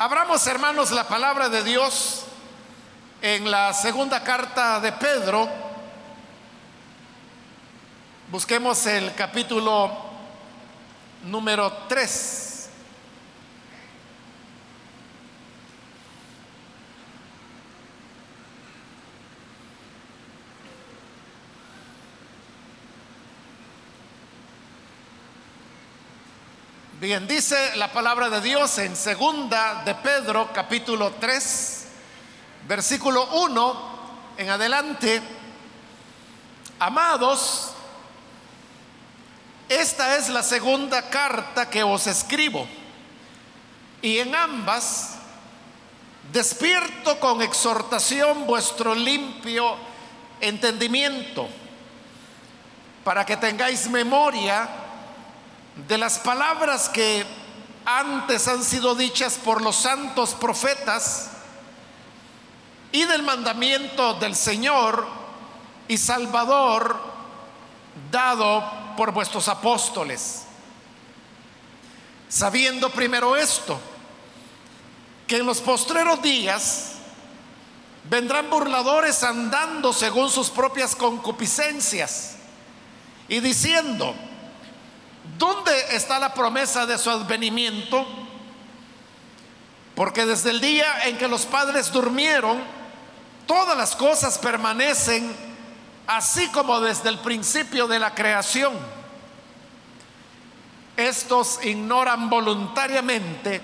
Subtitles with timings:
[0.00, 2.22] Abramos, hermanos, la palabra de Dios
[3.20, 5.48] en la segunda carta de Pedro.
[8.30, 9.90] Busquemos el capítulo
[11.24, 12.47] número 3.
[27.08, 31.86] Bien, dice la palabra de Dios en segunda de Pedro capítulo 3,
[32.68, 35.22] versículo 1 en adelante.
[36.78, 37.70] Amados,
[39.70, 42.68] esta es la segunda carta que os escribo
[44.02, 45.14] y en ambas
[46.30, 49.76] despierto con exhortación vuestro limpio
[50.42, 51.48] entendimiento
[53.02, 54.87] para que tengáis memoria
[55.86, 57.24] de las palabras que
[57.84, 61.30] antes han sido dichas por los santos profetas
[62.90, 65.06] y del mandamiento del Señor
[65.86, 66.98] y Salvador
[68.10, 68.64] dado
[68.96, 70.42] por vuestros apóstoles.
[72.28, 73.78] Sabiendo primero esto,
[75.26, 76.92] que en los postreros días
[78.04, 82.36] vendrán burladores andando según sus propias concupiscencias
[83.28, 84.14] y diciendo,
[85.38, 88.04] ¿Dónde está la promesa de su advenimiento?
[89.94, 92.60] Porque desde el día en que los padres durmieron,
[93.46, 95.34] todas las cosas permanecen
[96.08, 98.72] así como desde el principio de la creación.
[100.96, 103.62] Estos ignoran voluntariamente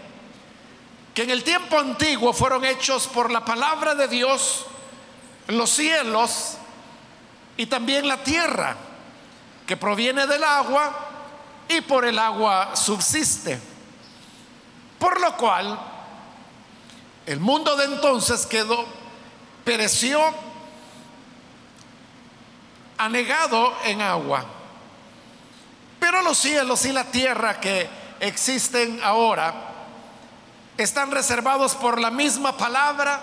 [1.12, 4.66] que en el tiempo antiguo fueron hechos por la palabra de Dios
[5.48, 6.56] los cielos
[7.56, 8.76] y también la tierra,
[9.66, 11.03] que proviene del agua
[11.68, 13.60] y por el agua subsiste.
[14.98, 15.78] Por lo cual,
[17.26, 18.84] el mundo de entonces quedó,
[19.64, 20.20] pereció
[22.98, 24.44] anegado en agua.
[25.98, 27.88] Pero los cielos y la tierra que
[28.20, 29.54] existen ahora
[30.76, 33.22] están reservados por la misma palabra,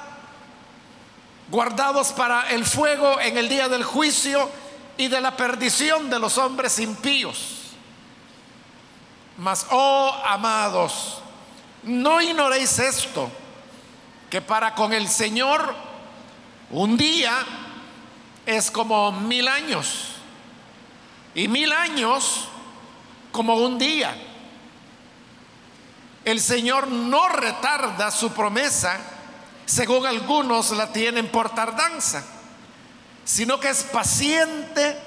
[1.49, 4.49] guardados para el fuego en el día del juicio
[4.97, 7.60] y de la perdición de los hombres impíos.
[9.41, 11.17] Mas, oh amados,
[11.81, 13.27] no ignoréis esto,
[14.29, 15.73] que para con el Señor
[16.69, 17.43] un día
[18.45, 20.09] es como mil años
[21.33, 22.49] y mil años
[23.31, 24.15] como un día.
[26.23, 28.99] El Señor no retarda su promesa,
[29.65, 32.23] según algunos la tienen por tardanza,
[33.25, 34.99] sino que es paciente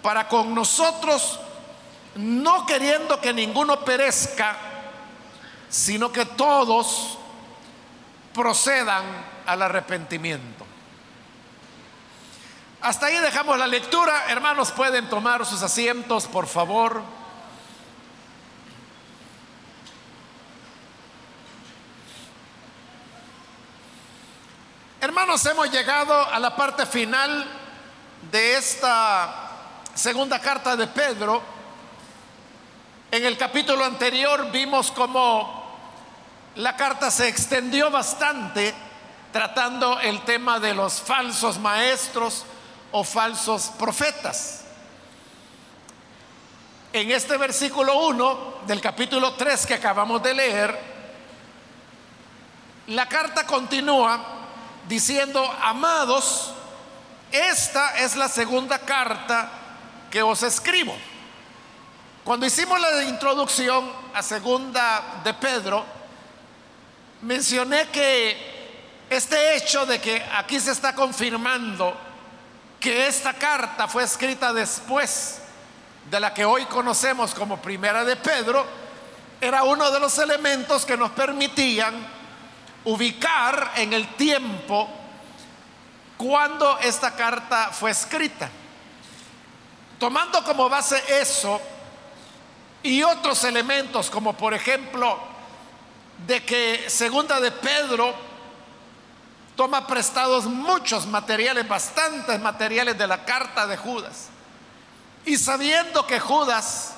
[0.00, 1.40] para con nosotros
[2.18, 4.56] no queriendo que ninguno perezca,
[5.68, 7.16] sino que todos
[8.34, 9.04] procedan
[9.46, 10.66] al arrepentimiento.
[12.80, 14.24] Hasta ahí dejamos la lectura.
[14.28, 17.02] Hermanos, pueden tomar sus asientos, por favor.
[25.00, 27.46] Hermanos, hemos llegado a la parte final
[28.32, 29.50] de esta
[29.94, 31.57] segunda carta de Pedro
[33.10, 35.66] en el capítulo anterior vimos cómo
[36.56, 38.74] la carta se extendió bastante
[39.32, 42.44] tratando el tema de los falsos maestros
[42.92, 44.64] o falsos profetas.
[46.92, 50.78] En este versículo 1 del capítulo 3 que acabamos de leer,
[52.88, 54.18] la carta continúa
[54.88, 56.52] diciendo, amados,
[57.30, 59.50] esta es la segunda carta
[60.10, 60.94] que os escribo.
[62.28, 65.82] Cuando hicimos la introducción a segunda de Pedro,
[67.22, 71.96] mencioné que este hecho de que aquí se está confirmando
[72.78, 75.40] que esta carta fue escrita después
[76.10, 78.66] de la que hoy conocemos como primera de Pedro,
[79.40, 81.94] era uno de los elementos que nos permitían
[82.84, 84.86] ubicar en el tiempo
[86.18, 88.50] cuando esta carta fue escrita.
[89.98, 91.58] Tomando como base eso,
[92.82, 95.18] y otros elementos, como por ejemplo,
[96.26, 98.14] de que segunda de Pedro
[99.56, 104.28] toma prestados muchos materiales, bastantes materiales de la carta de Judas.
[105.24, 106.94] Y sabiendo que Judas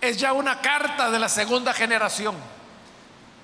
[0.00, 2.34] es ya una carta de la segunda generación,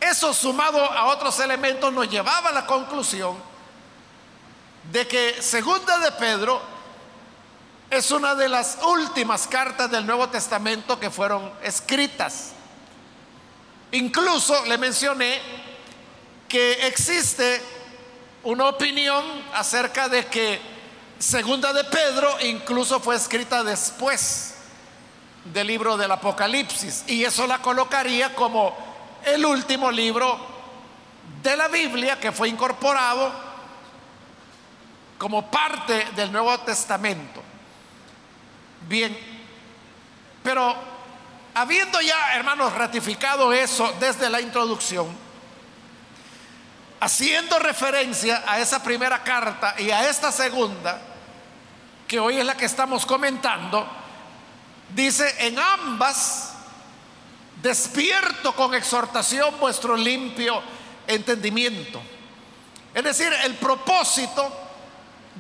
[0.00, 3.36] eso sumado a otros elementos nos llevaba a la conclusión
[4.90, 6.60] de que segunda de Pedro
[7.90, 12.52] es una de las últimas cartas del Nuevo Testamento que fueron escritas.
[13.92, 15.40] Incluso le mencioné
[16.48, 17.60] que existe
[18.44, 20.80] una opinión acerca de que
[21.18, 24.54] Segunda de Pedro incluso fue escrita después
[25.44, 28.74] del libro del Apocalipsis y eso la colocaría como
[29.26, 30.38] el último libro
[31.42, 33.30] de la Biblia que fue incorporado
[35.18, 37.49] como parte del Nuevo Testamento.
[38.90, 39.16] Bien,
[40.42, 40.74] pero
[41.54, 45.06] habiendo ya, hermanos, ratificado eso desde la introducción,
[46.98, 51.00] haciendo referencia a esa primera carta y a esta segunda,
[52.08, 53.86] que hoy es la que estamos comentando,
[54.92, 56.54] dice, en ambas,
[57.62, 60.60] despierto con exhortación vuestro limpio
[61.06, 62.02] entendimiento.
[62.92, 64.52] Es decir, el propósito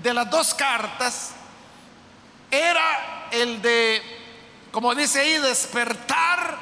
[0.00, 1.32] de las dos cartas
[2.48, 4.02] era el de,
[4.70, 6.58] como dice ahí, despertar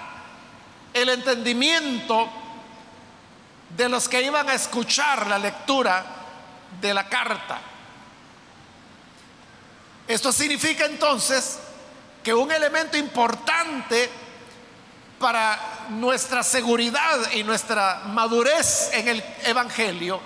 [0.92, 2.28] el entendimiento
[3.76, 6.04] de los que iban a escuchar la lectura
[6.80, 7.60] de la carta.
[10.06, 11.58] Esto significa entonces
[12.22, 14.10] que un elemento importante
[15.18, 20.20] para nuestra seguridad y nuestra madurez en el Evangelio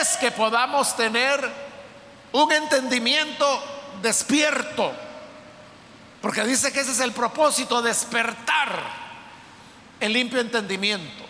[0.00, 1.48] es que podamos tener
[2.32, 3.62] un entendimiento
[4.00, 4.92] despierto,
[6.20, 8.80] porque dice que ese es el propósito, despertar
[10.00, 11.24] el limpio entendimiento.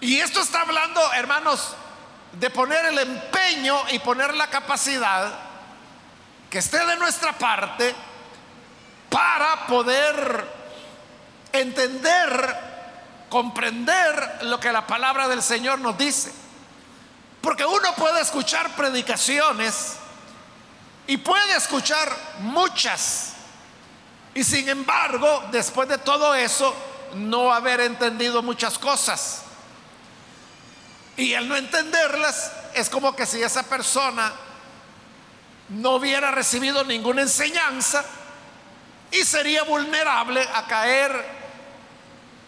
[0.00, 1.74] Y esto está hablando, hermanos,
[2.32, 5.32] de poner el empeño y poner la capacidad
[6.50, 7.94] que esté de nuestra parte
[9.08, 10.44] para poder
[11.52, 12.56] entender,
[13.28, 16.32] comprender lo que la palabra del Señor nos dice.
[17.40, 19.98] Porque uno puede escuchar predicaciones
[21.06, 22.10] y puede escuchar
[22.40, 23.32] muchas.
[24.34, 26.74] Y sin embargo, después de todo eso,
[27.14, 29.42] no haber entendido muchas cosas.
[31.16, 34.32] Y el no entenderlas es como que si esa persona
[35.68, 38.04] no hubiera recibido ninguna enseñanza
[39.10, 41.42] y sería vulnerable a caer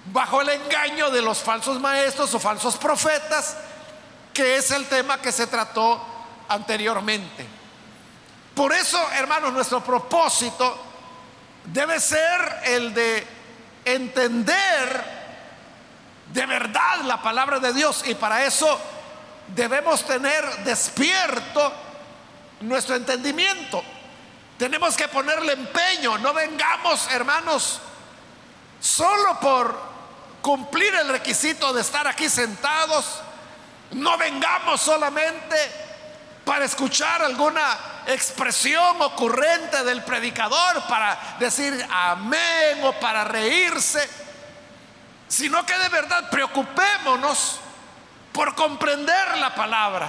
[0.06, 3.56] bajo el engaño de los falsos maestros o falsos profetas,
[4.32, 6.02] que es el tema que se trató
[6.48, 7.46] anteriormente.
[8.54, 10.78] Por eso, hermanos, nuestro propósito
[11.64, 13.26] debe ser el de
[13.84, 15.24] entender
[16.32, 18.80] de verdad la palabra de Dios y para eso
[19.48, 21.72] debemos tener despierto
[22.60, 23.82] nuestro entendimiento.
[24.58, 27.80] Tenemos que ponerle empeño, no vengamos, hermanos,
[28.80, 29.94] solo por
[30.40, 33.20] cumplir el requisito de estar aquí sentados,
[33.92, 35.56] no vengamos solamente
[36.44, 44.08] para escuchar alguna expresión ocurrente del predicador, para decir amén o para reírse,
[45.28, 47.60] sino que de verdad preocupémonos
[48.32, 50.08] por comprender la palabra,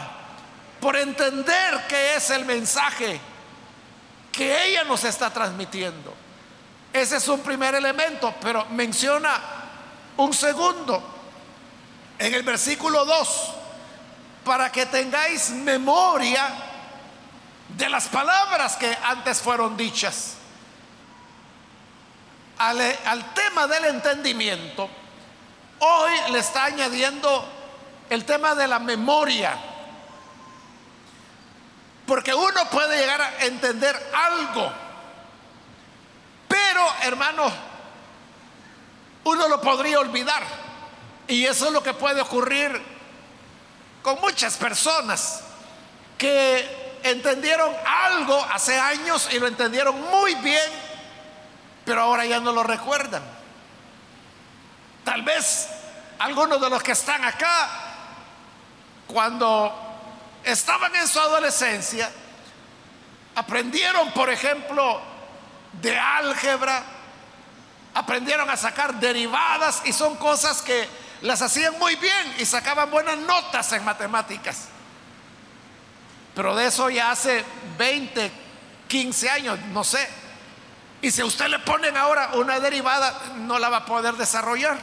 [0.80, 3.19] por entender qué es el mensaje
[4.31, 6.13] que ella nos está transmitiendo.
[6.92, 9.39] Ese es un primer elemento, pero menciona
[10.18, 11.03] un segundo
[12.18, 13.51] en el versículo 2,
[14.44, 16.65] para que tengáis memoria
[17.70, 20.36] de las palabras que antes fueron dichas.
[22.58, 24.90] Al, tema del entendimiento,
[25.80, 27.46] hoy le está añadiendo
[28.10, 29.57] el tema de la memoria.
[32.07, 34.72] Porque uno puede llegar a entender algo,
[36.48, 37.52] pero hermano,
[39.24, 40.44] uno lo podría olvidar.
[41.28, 42.80] Y eso es lo que puede ocurrir
[44.04, 45.42] con muchas personas
[46.16, 50.71] que entendieron algo hace años y lo entendieron muy bien,
[51.85, 53.24] pero ahora ya no lo recuerdan.
[55.04, 55.69] Tal vez
[56.18, 57.69] algunos de los que están acá,
[59.06, 59.71] cuando
[60.44, 62.09] estaban en su adolescencia,
[63.35, 65.00] aprendieron, por ejemplo,
[65.74, 66.83] de álgebra,
[67.94, 70.90] aprendieron a sacar derivadas y son cosas que
[71.21, 74.69] las hacían muy bien y sacaban buenas notas en matemáticas.
[76.35, 77.44] Pero de eso ya hace
[77.77, 78.31] 20,
[78.87, 80.06] 15 años, no sé.
[81.01, 84.77] Y si a usted le ponen ahora una derivada, no la va a poder desarrollar.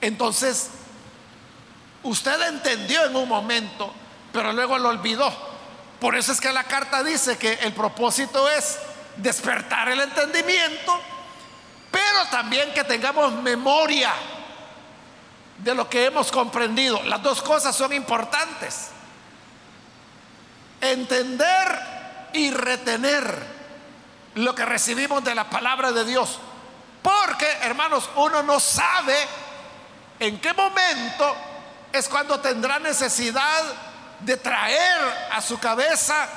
[0.00, 0.70] Entonces,
[2.04, 3.92] usted entendió en un momento,
[4.32, 5.34] pero luego lo olvidó.
[5.98, 8.78] Por eso es que la carta dice que el propósito es
[9.16, 11.00] despertar el entendimiento,
[11.90, 14.12] pero también que tengamos memoria
[15.58, 17.02] de lo que hemos comprendido.
[17.02, 18.90] Las dos cosas son importantes.
[20.80, 23.60] Entender y retener
[24.34, 26.38] lo que recibimos de la palabra de Dios.
[27.02, 29.16] Porque, hermanos, uno no sabe
[30.18, 31.34] en qué momento
[31.92, 33.62] es cuando tendrá necesidad
[34.20, 34.98] de traer
[35.32, 36.28] a su cabeza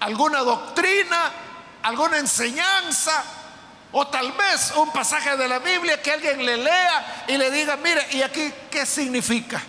[0.00, 1.30] alguna doctrina,
[1.82, 3.22] alguna enseñanza,
[3.92, 7.76] o tal vez un pasaje de la Biblia que alguien le lea y le diga,
[7.76, 9.62] mire, ¿y aquí qué significa?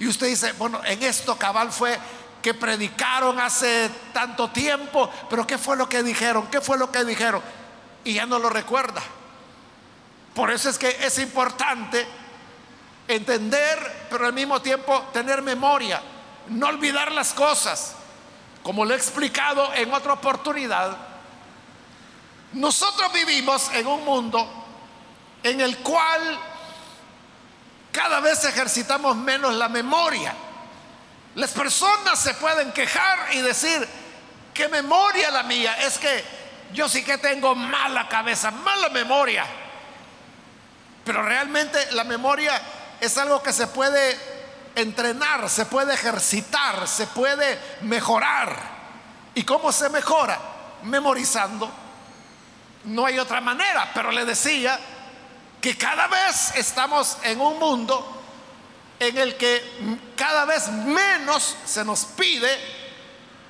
[0.00, 1.96] Y usted dice, bueno, en esto cabal fue
[2.46, 6.46] que predicaron hace tanto tiempo, pero ¿qué fue lo que dijeron?
[6.46, 7.42] ¿Qué fue lo que dijeron?
[8.04, 9.02] Y ya no lo recuerda.
[10.32, 12.06] Por eso es que es importante
[13.08, 16.00] entender, pero al mismo tiempo tener memoria,
[16.46, 17.96] no olvidar las cosas.
[18.62, 20.96] Como lo he explicado en otra oportunidad,
[22.52, 24.48] nosotros vivimos en un mundo
[25.42, 26.38] en el cual
[27.90, 30.45] cada vez ejercitamos menos la memoria.
[31.36, 33.86] Las personas se pueden quejar y decir,
[34.54, 35.76] ¿qué memoria la mía?
[35.82, 36.24] Es que
[36.72, 39.44] yo sí que tengo mala cabeza, mala memoria.
[41.04, 42.58] Pero realmente la memoria
[42.98, 44.18] es algo que se puede
[44.74, 48.56] entrenar, se puede ejercitar, se puede mejorar.
[49.34, 50.40] ¿Y cómo se mejora?
[50.84, 51.70] Memorizando.
[52.84, 54.80] No hay otra manera, pero le decía
[55.60, 58.15] que cada vez estamos en un mundo
[58.98, 59.62] en el que
[60.16, 62.48] cada vez menos se nos pide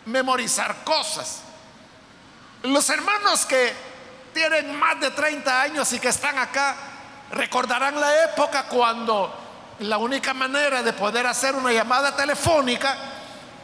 [0.06, 1.40] memorizar cosas.
[2.62, 3.72] Los hermanos que
[4.32, 6.74] tienen más de 30 años y que están acá
[7.32, 9.34] recordarán la época cuando
[9.80, 12.96] la única manera de poder hacer una llamada telefónica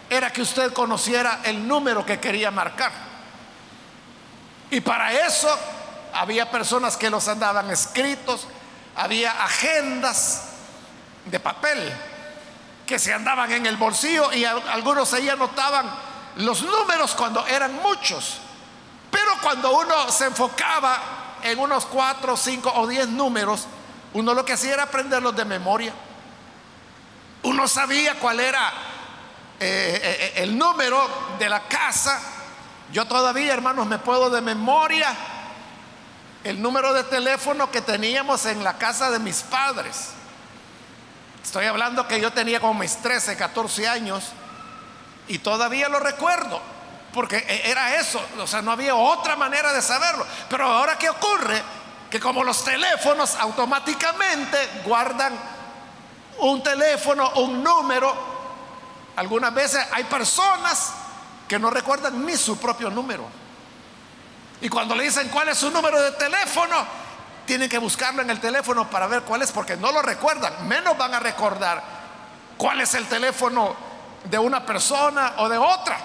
[0.09, 2.93] era que usted conociera el número que quería marcar.
[4.71, 5.49] Y para eso
[6.13, 8.47] había personas que los andaban escritos,
[8.95, 10.52] había agendas
[11.25, 11.93] de papel
[12.87, 15.91] que se andaban en el bolsillo y algunos ahí anotaban
[16.37, 18.39] los números cuando eran muchos.
[19.11, 23.67] Pero cuando uno se enfocaba en unos cuatro, cinco o diez números,
[24.15, 25.93] uno lo que hacía era aprenderlos de memoria.
[27.45, 28.69] Uno sabía cuál era
[29.61, 32.21] eh, eh, eh, el número de la casa.
[32.93, 35.15] Yo todavía, hermanos, me puedo de memoria
[36.45, 40.11] el número de teléfono que teníamos en la casa de mis padres.
[41.43, 44.25] Estoy hablando que yo tenía como mis 13, 14 años
[45.29, 46.61] y todavía lo recuerdo,
[47.13, 50.27] porque e, era eso, o sea, no había otra manera de saberlo.
[50.49, 51.63] Pero ahora qué ocurre?
[52.11, 55.33] Que como los teléfonos automáticamente guardan
[56.39, 58.15] un teléfono, un número,
[59.17, 60.93] algunas veces hay personas
[61.49, 63.27] que no recuerdan ni su propio número.
[64.61, 67.02] Y cuando le dicen cuál es su número de teléfono,
[67.47, 70.67] tienen que buscarlo en el teléfono para ver cuál es, porque no lo recuerdan.
[70.69, 71.83] Menos van a recordar
[72.57, 73.75] cuál es el teléfono
[74.25, 75.99] de una persona o de otra.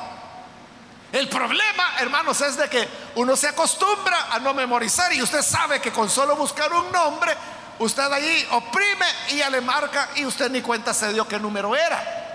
[1.11, 5.79] El problema, hermanos, es de que uno se acostumbra a no memorizar y usted sabe
[5.79, 7.33] que con solo buscar un nombre,
[7.79, 11.75] usted ahí oprime y ya le marca y usted ni cuenta se dio qué número
[11.75, 12.25] era.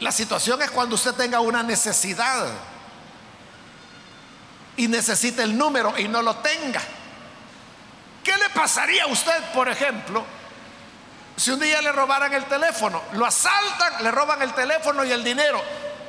[0.00, 2.46] La situación es cuando usted tenga una necesidad
[4.76, 6.80] y necesita el número y no lo tenga.
[8.28, 10.22] ¿Qué le pasaría a usted, por ejemplo,
[11.34, 13.02] si un día le robaran el teléfono?
[13.12, 15.58] Lo asaltan, le roban el teléfono y el dinero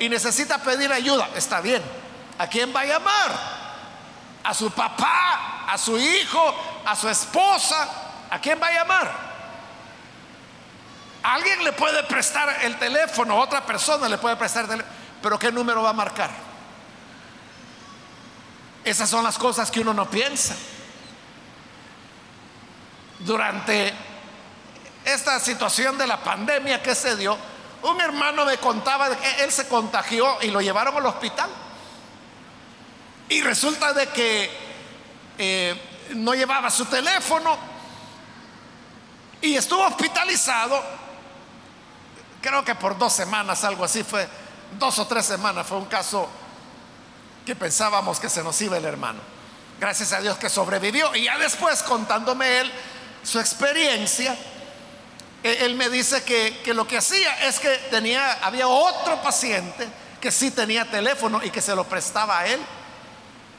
[0.01, 1.29] y necesita pedir ayuda.
[1.33, 1.81] Está bien.
[2.37, 3.39] ¿A quién va a llamar?
[4.43, 5.63] ¿A su papá?
[5.69, 6.81] ¿A su hijo?
[6.85, 7.87] ¿A su esposa?
[8.29, 9.11] ¿A quién va a llamar?
[11.23, 15.53] Alguien le puede prestar el teléfono, otra persona le puede prestar el teléfono, pero ¿qué
[15.53, 16.31] número va a marcar?
[18.83, 20.57] Esas son las cosas que uno no piensa.
[23.19, 23.93] Durante
[25.05, 27.37] esta situación de la pandemia que se dio,
[27.83, 31.49] un hermano me contaba que él se contagió y lo llevaron al hospital.
[33.29, 34.49] Y resulta de que
[35.37, 35.81] eh,
[36.15, 37.57] no llevaba su teléfono
[39.41, 40.83] y estuvo hospitalizado,
[42.41, 44.27] creo que por dos semanas, algo así fue,
[44.77, 46.27] dos o tres semanas, fue un caso
[47.45, 49.19] que pensábamos que se nos iba el hermano.
[49.79, 51.15] Gracias a Dios que sobrevivió.
[51.15, 52.71] Y ya después, contándome él
[53.23, 54.35] su experiencia,
[55.43, 59.87] e-, él me dice que, que lo que hacía es que tenía, había otro paciente
[60.19, 62.59] que sí tenía teléfono y que se lo prestaba a él.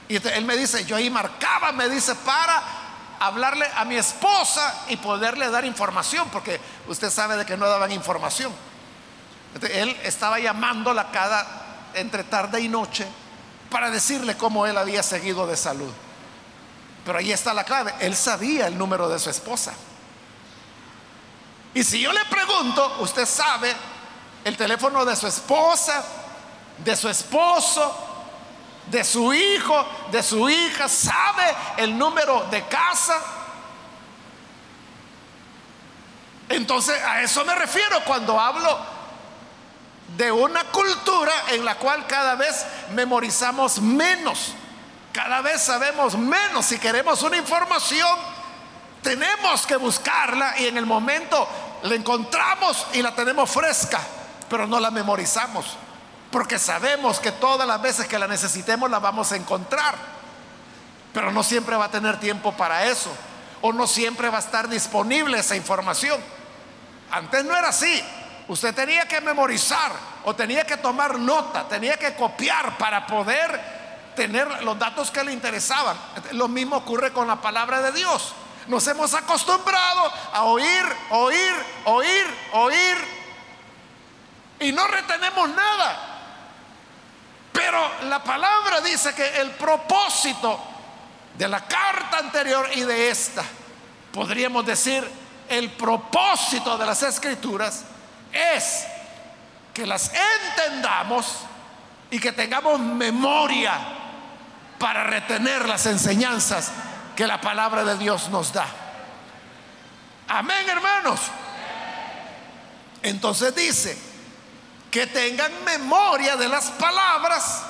[0.09, 2.63] Y él me dice, yo ahí marcaba, me dice, para
[3.21, 7.93] hablarle a mi esposa y poderle dar información, porque usted sabe de que no daban
[7.93, 8.53] información.
[9.71, 11.47] él estaba llamándola cada
[11.95, 13.07] entre tarde y noche
[13.71, 15.93] para decirle cómo él había seguido de salud.
[17.05, 17.95] Pero ahí está la clave.
[18.01, 19.73] Él sabía el número de su esposa.
[21.73, 23.75] Y si yo le pregunto, usted sabe
[24.45, 26.05] el teléfono de su esposa,
[26.79, 28.11] de su esposo,
[28.87, 33.21] de su hijo, de su hija, sabe el número de casa.
[36.49, 38.79] Entonces a eso me refiero cuando hablo
[40.17, 44.55] de una cultura en la cual cada vez memorizamos menos,
[45.13, 46.67] cada vez sabemos menos.
[46.67, 48.19] Si queremos una información,
[49.03, 51.49] tenemos que buscarla y en el momento
[51.83, 54.01] la encontramos y la tenemos fresca,
[54.49, 55.77] pero no la memorizamos,
[56.31, 59.95] porque sabemos que todas las veces que la necesitemos la vamos a encontrar,
[61.13, 63.11] pero no siempre va a tener tiempo para eso,
[63.63, 66.21] o no siempre va a estar disponible esa información.
[67.11, 68.03] Antes no era así.
[68.49, 69.93] Usted tenía que memorizar
[70.25, 73.80] o tenía que tomar nota, tenía que copiar para poder
[74.15, 75.97] tener los datos que le interesaban.
[76.33, 78.33] Lo mismo ocurre con la palabra de Dios.
[78.67, 83.21] Nos hemos acostumbrado a oír, oír, oír, oír
[84.61, 86.07] y no retenemos nada.
[87.53, 90.61] Pero la palabra dice que el propósito
[91.37, 93.43] de la carta anterior y de esta,
[94.13, 95.09] podríamos decir,
[95.49, 97.85] el propósito de las escrituras
[98.33, 98.87] es
[99.75, 101.39] que las entendamos
[102.11, 104.00] y que tengamos memoria
[104.81, 106.73] para retener las enseñanzas
[107.15, 108.67] que la palabra de Dios nos da.
[110.27, 111.21] Amén, hermanos.
[113.03, 114.11] Entonces dice,
[114.91, 117.63] que tengan memoria de las palabras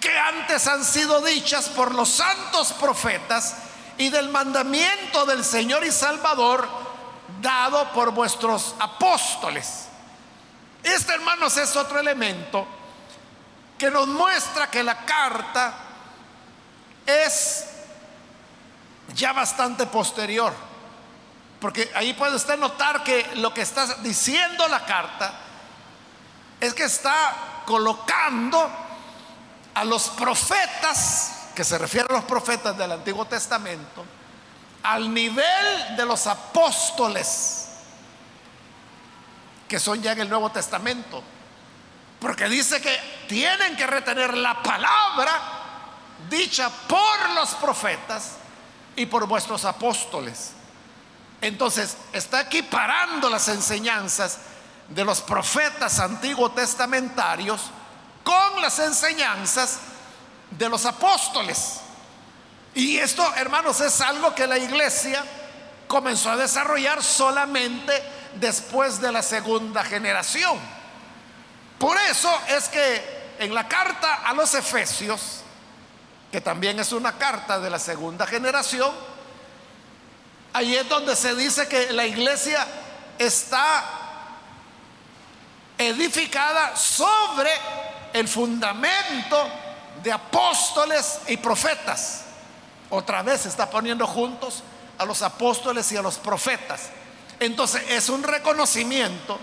[0.00, 3.56] que antes han sido dichas por los santos profetas
[3.96, 6.68] y del mandamiento del Señor y Salvador
[7.40, 9.86] dado por vuestros apóstoles.
[10.82, 12.66] Este, hermanos, es otro elemento
[13.76, 15.87] que nos muestra que la carta
[17.08, 17.64] es
[19.14, 20.52] ya bastante posterior.
[21.60, 25.32] Porque ahí puede usted notar que lo que está diciendo la carta
[26.60, 28.70] es que está colocando
[29.74, 34.04] a los profetas, que se refiere a los profetas del Antiguo Testamento,
[34.82, 37.68] al nivel de los apóstoles
[39.66, 41.22] que son ya en el Nuevo Testamento.
[42.20, 45.57] Porque dice que tienen que retener la palabra
[46.28, 48.32] dicha por los profetas
[48.96, 50.52] y por vuestros apóstoles.
[51.40, 54.38] Entonces, está equiparando las enseñanzas
[54.88, 57.60] de los profetas antiguo testamentarios
[58.24, 59.78] con las enseñanzas
[60.50, 61.80] de los apóstoles.
[62.74, 65.24] Y esto, hermanos, es algo que la iglesia
[65.86, 67.92] comenzó a desarrollar solamente
[68.34, 70.58] después de la segunda generación.
[71.78, 75.42] Por eso es que en la carta a los Efesios,
[76.30, 78.90] que también es una carta de la segunda generación,
[80.52, 82.66] ahí es donde se dice que la iglesia
[83.18, 83.84] está
[85.78, 87.50] edificada sobre
[88.12, 89.48] el fundamento
[90.02, 92.24] de apóstoles y profetas.
[92.90, 94.62] Otra vez se está poniendo juntos
[94.98, 96.90] a los apóstoles y a los profetas.
[97.40, 99.38] Entonces es un reconocimiento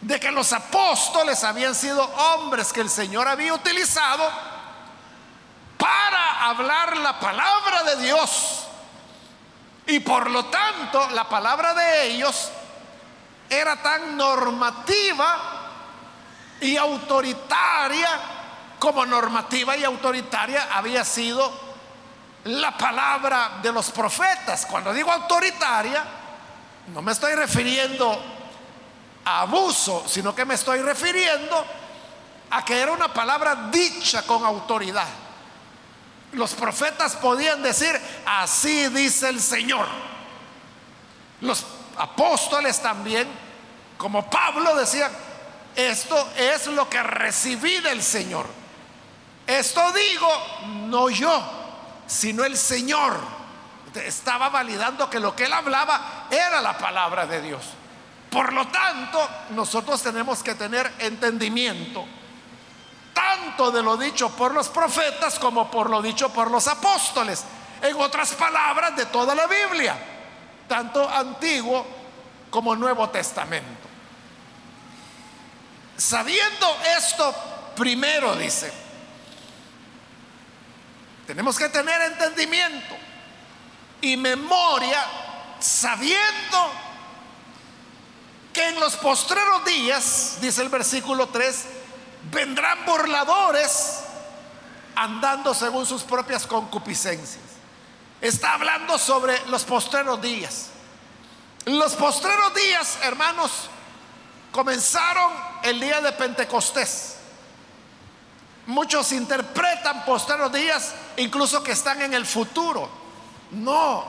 [0.00, 4.28] de que los apóstoles habían sido hombres que el Señor había utilizado
[5.82, 8.68] para hablar la palabra de Dios.
[9.88, 12.52] Y por lo tanto la palabra de ellos
[13.50, 15.36] era tan normativa
[16.60, 18.08] y autoritaria
[18.78, 21.50] como normativa y autoritaria había sido
[22.44, 24.66] la palabra de los profetas.
[24.66, 26.04] Cuando digo autoritaria,
[26.94, 28.22] no me estoy refiriendo
[29.24, 31.66] a abuso, sino que me estoy refiriendo
[32.50, 35.21] a que era una palabra dicha con autoridad.
[36.32, 39.86] Los profetas podían decir, así dice el Señor.
[41.42, 41.64] Los
[41.98, 43.28] apóstoles también,
[43.98, 45.10] como Pablo decía,
[45.76, 48.46] esto es lo que recibí del Señor.
[49.46, 50.28] Esto digo,
[50.86, 51.42] no yo,
[52.06, 53.14] sino el Señor.
[53.94, 57.62] Estaba validando que lo que él hablaba era la palabra de Dios.
[58.30, 62.06] Por lo tanto, nosotros tenemos que tener entendimiento
[63.12, 67.44] tanto de lo dicho por los profetas como por lo dicho por los apóstoles.
[67.80, 69.96] En otras palabras, de toda la Biblia,
[70.68, 71.84] tanto antiguo
[72.50, 73.88] como Nuevo Testamento.
[75.96, 77.34] Sabiendo esto
[77.76, 78.72] primero, dice,
[81.26, 82.96] tenemos que tener entendimiento
[84.00, 85.04] y memoria
[85.60, 86.72] sabiendo
[88.52, 91.66] que en los postreros días, dice el versículo 3,
[92.30, 94.00] vendrán burladores
[94.94, 97.42] andando según sus propias concupiscencias.
[98.20, 100.68] Está hablando sobre los postreros días.
[101.64, 103.68] Los postreros días, hermanos,
[104.52, 105.32] comenzaron
[105.62, 107.16] el día de Pentecostés.
[108.66, 112.88] Muchos interpretan postreros días incluso que están en el futuro.
[113.50, 114.04] No,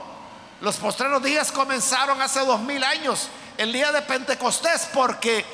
[0.60, 5.44] los postreros días comenzaron hace dos mil años el día de Pentecostés porque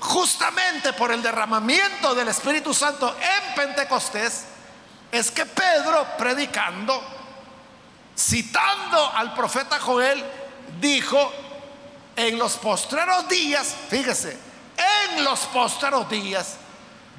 [0.00, 4.44] justamente por el derramamiento del Espíritu Santo en Pentecostés
[5.12, 7.02] es que Pedro predicando,
[8.16, 10.24] citando al profeta Joel,
[10.80, 11.32] dijo,
[12.16, 14.38] en los postreros días, fíjese,
[15.12, 16.56] en los postreros días,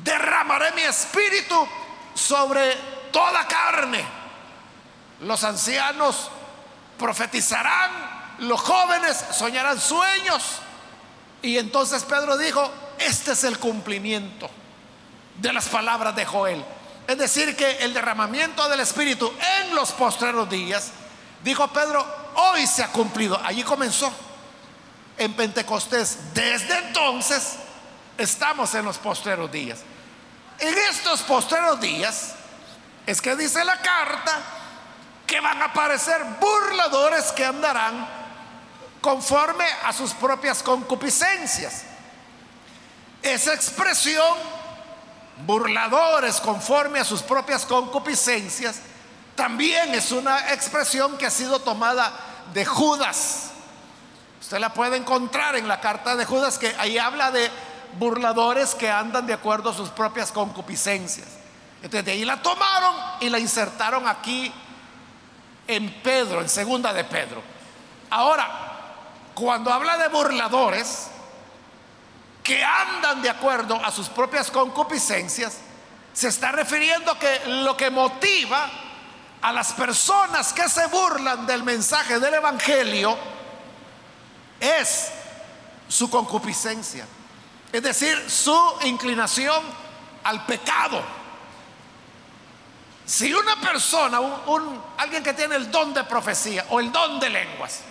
[0.04, 1.68] derramaré mi espíritu
[2.14, 2.76] sobre
[3.12, 4.04] toda carne.
[5.22, 6.30] Los ancianos
[6.98, 10.60] profetizarán, los jóvenes soñarán sueños.
[11.42, 14.50] Y entonces Pedro dijo, este es el cumplimiento
[15.38, 16.64] de las palabras de Joel.
[17.08, 20.92] Es decir, que el derramamiento del Espíritu en los postreros días,
[21.44, 23.40] dijo Pedro, hoy se ha cumplido.
[23.44, 24.12] Allí comenzó
[25.18, 26.34] en Pentecostés.
[26.34, 27.56] Desde entonces
[28.18, 29.80] estamos en los postreros días.
[30.60, 32.36] En estos postreros días
[33.08, 34.40] es que dice la carta
[35.26, 38.21] que van a aparecer burladores que andarán
[39.02, 41.84] conforme a sus propias concupiscencias.
[43.22, 44.38] Esa expresión,
[45.46, 48.80] burladores conforme a sus propias concupiscencias,
[49.36, 52.14] también es una expresión que ha sido tomada
[52.54, 53.52] de Judas.
[54.40, 57.50] Usted la puede encontrar en la carta de Judas que ahí habla de
[57.98, 61.28] burladores que andan de acuerdo a sus propias concupiscencias.
[61.78, 64.52] Entonces de ahí la tomaron y la insertaron aquí
[65.68, 67.42] en Pedro, en segunda de Pedro.
[68.10, 68.71] Ahora,
[69.42, 71.08] cuando habla de burladores
[72.44, 75.58] que andan de acuerdo a sus propias concupiscencias,
[76.14, 78.70] se está refiriendo que lo que motiva
[79.42, 83.18] a las personas que se burlan del mensaje del Evangelio
[84.60, 85.12] es
[85.88, 87.08] su concupiscencia.
[87.74, 89.64] Es decir, su inclinación
[90.24, 91.02] al pecado.
[93.08, 97.30] Si una persona, un, alguien que tiene el don de profecía o el don de
[97.32, 97.82] lenguas,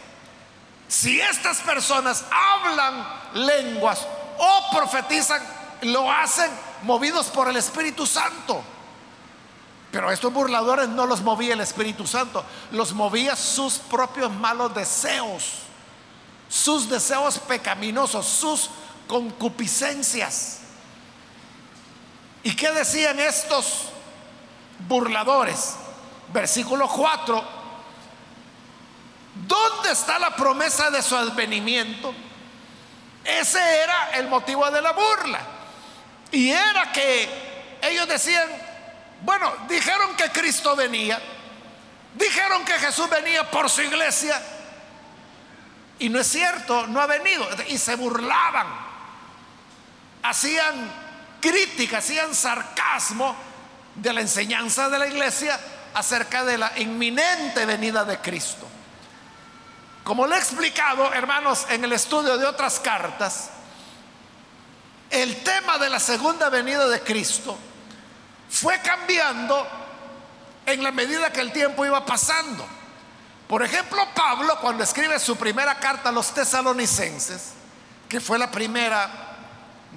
[0.90, 4.05] si estas personas hablan lenguas
[4.38, 5.40] o profetizan,
[5.83, 6.50] lo hacen
[6.83, 8.61] movidos por el Espíritu Santo.
[9.92, 15.61] Pero estos burladores no los movía el Espíritu Santo, los movía sus propios malos deseos,
[16.48, 18.70] sus deseos pecaminosos, sus
[19.07, 20.59] concupiscencias.
[22.42, 23.90] ¿Y qué decían estos
[24.88, 25.76] burladores?
[26.33, 27.60] Versículo 4.
[29.46, 32.14] ¿Dónde está la promesa de su advenimiento?
[33.24, 35.40] Ese era el motivo de la burla.
[36.33, 38.48] Y era que ellos decían,
[39.22, 41.20] bueno, dijeron que Cristo venía,
[42.14, 44.40] dijeron que Jesús venía por su iglesia,
[45.98, 47.46] y no es cierto, no ha venido.
[47.68, 48.90] Y se burlaban
[50.22, 50.90] hacían
[51.40, 53.35] crítica, hacían sarcasmo
[53.94, 55.59] de la enseñanza de la iglesia
[55.94, 58.66] acerca de la inminente venida de Cristo.
[60.04, 63.50] Como le he explicado, hermanos, en el estudio de otras cartas,
[65.10, 67.58] el tema de la segunda venida de Cristo
[68.48, 69.66] fue cambiando
[70.66, 72.66] en la medida que el tiempo iba pasando.
[73.48, 77.52] Por ejemplo, Pablo, cuando escribe su primera carta a los tesalonicenses,
[78.08, 79.10] que fue la primera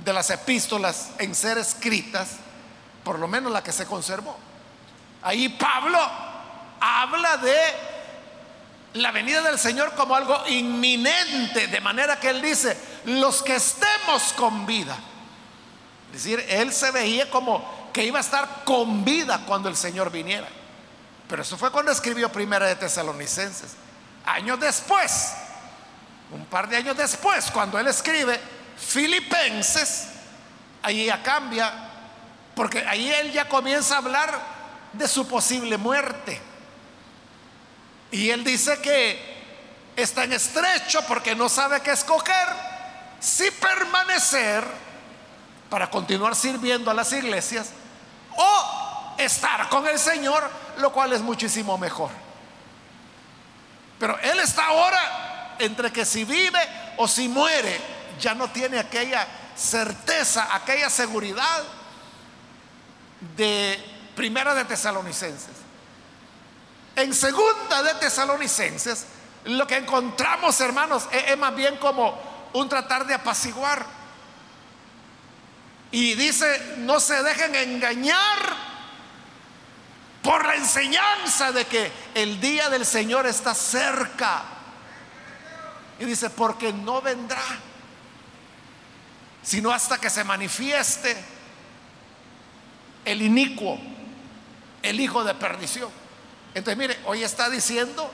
[0.04, 2.38] de las epístolas en ser escritas,
[3.04, 4.38] por lo menos la que se conservó.
[5.22, 6.00] Ahí Pablo
[6.80, 7.93] habla de
[8.94, 14.34] la venida del Señor como algo inminente, de manera que él dice, los que estemos
[14.34, 14.98] con vida.
[16.14, 20.12] Es decir, él se veía como que iba a estar con vida cuando el Señor
[20.12, 20.48] viniera.
[21.28, 23.76] Pero eso fue cuando escribió Primera de Tesalonicenses.
[24.26, 25.34] Años después,
[26.32, 28.40] un par de años después, cuando él escribe
[28.78, 30.10] Filipenses,
[30.84, 31.72] ahí ya cambia,
[32.56, 34.40] porque ahí él ya comienza a hablar
[34.94, 36.53] de su posible muerte.
[38.14, 39.20] Y él dice que
[39.96, 42.48] está en estrecho porque no sabe qué escoger,
[43.20, 44.64] si permanecer
[45.68, 47.72] para continuar sirviendo a las iglesias
[48.38, 50.48] o estar con el Señor,
[50.78, 52.12] lo cual es muchísimo mejor.
[53.98, 56.60] Pero él está ahora entre que si vive
[56.98, 57.82] o si muere,
[58.20, 61.64] ya no tiene aquella certeza, aquella seguridad
[63.36, 63.84] de
[64.16, 65.53] primera de tesalonicenses.
[66.96, 69.06] En segunda de tesalonicenses,
[69.46, 72.20] lo que encontramos, hermanos, es, es más bien como
[72.54, 73.86] un tratar de apaciguar.
[75.92, 78.74] Y dice, no se dejen engañar
[80.22, 84.44] por la enseñanza de que el día del Señor está cerca.
[86.00, 87.42] Y dice, porque no vendrá
[89.44, 91.16] sino hasta que se manifieste
[93.04, 93.78] el inicuo,
[94.82, 95.92] el hijo de perdición.
[96.56, 98.10] Entonces, mire, hoy está diciendo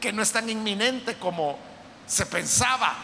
[0.00, 1.58] que no es tan inminente como
[2.06, 2.94] se pensaba.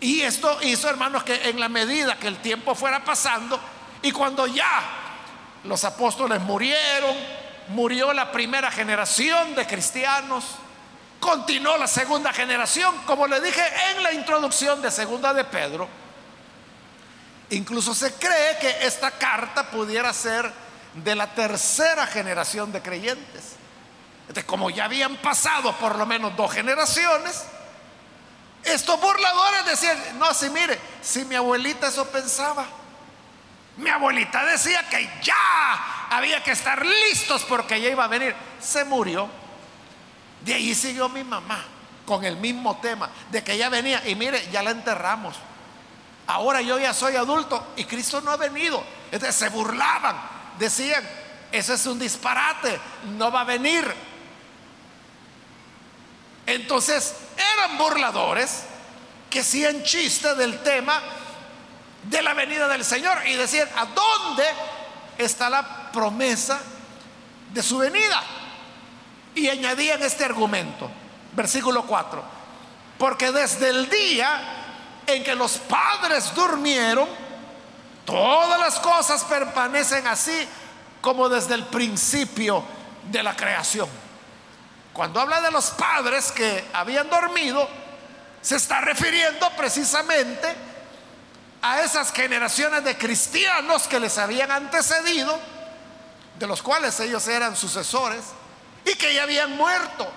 [0.00, 3.58] Y esto hizo, hermanos, que en la medida que el tiempo fuera pasando
[4.02, 4.82] y cuando ya
[5.64, 7.16] los apóstoles murieron,
[7.68, 10.44] murió la primera generación de cristianos,
[11.18, 15.88] continuó la segunda generación, como le dije en la introducción de segunda de Pedro,
[17.50, 20.50] incluso se cree que esta carta pudiera ser
[21.04, 23.56] de la tercera generación de creyentes.
[24.22, 27.44] Entonces, como ya habían pasado por lo menos dos generaciones,
[28.64, 32.66] estos burladores decían, no, si mire, si mi abuelita eso pensaba,
[33.78, 38.84] mi abuelita decía que ya había que estar listos porque ella iba a venir, se
[38.84, 39.28] murió.
[40.44, 41.64] De ahí siguió mi mamá
[42.04, 45.36] con el mismo tema, de que ella venía y mire, ya la enterramos.
[46.26, 48.82] Ahora yo ya soy adulto y Cristo no ha venido.
[49.10, 50.16] Entonces se burlaban,
[50.58, 51.02] decían,
[51.50, 52.78] eso es un disparate,
[53.16, 53.84] no va a venir.
[56.46, 58.64] Entonces eran burladores
[59.30, 61.00] que hacían chiste del tema
[62.04, 64.44] de la venida del Señor y decían, ¿a dónde
[65.18, 66.60] está la promesa
[67.52, 68.22] de su venida?
[69.34, 70.90] Y añadían este argumento,
[71.32, 72.22] versículo 4,
[72.98, 74.58] porque desde el día
[75.06, 77.08] en que los padres durmieron,
[78.08, 80.48] todas las cosas permanecen así
[81.02, 82.64] como desde el principio
[83.10, 83.86] de la creación.
[84.94, 87.68] Cuando habla de los padres que habían dormido,
[88.40, 90.56] se está refiriendo precisamente
[91.60, 95.38] a esas generaciones de cristianos que les habían antecedido,
[96.38, 98.22] de los cuales ellos eran sucesores,
[98.86, 100.10] y que ya habían muerto.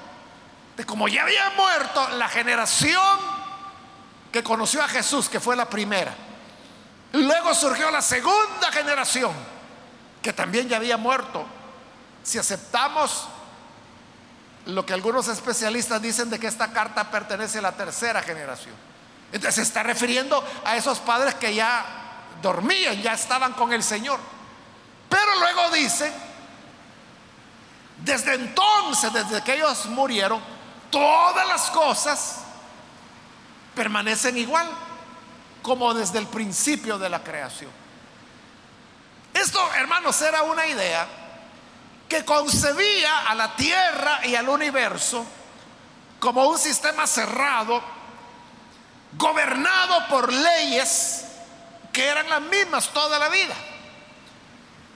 [0.77, 3.19] De como ya habían muerto la generación
[4.31, 6.30] que conoció a Jesús, que fue la primera.
[7.13, 9.33] Luego surgió la segunda generación,
[10.21, 11.45] que también ya había muerto.
[12.23, 13.27] Si aceptamos
[14.65, 18.75] lo que algunos especialistas dicen de que esta carta pertenece a la tercera generación.
[19.31, 21.85] Entonces se está refiriendo a esos padres que ya
[22.41, 24.19] dormían, ya estaban con el Señor.
[25.09, 26.11] Pero luego dice,
[28.03, 30.41] desde entonces, desde que ellos murieron,
[30.89, 32.37] todas las cosas
[33.75, 34.69] permanecen igual
[35.61, 37.71] como desde el principio de la creación.
[39.33, 41.07] Esto, hermanos, era una idea
[42.09, 45.25] que concebía a la tierra y al universo
[46.19, 47.81] como un sistema cerrado,
[49.13, 51.25] gobernado por leyes
[51.93, 53.55] que eran las mismas toda la vida.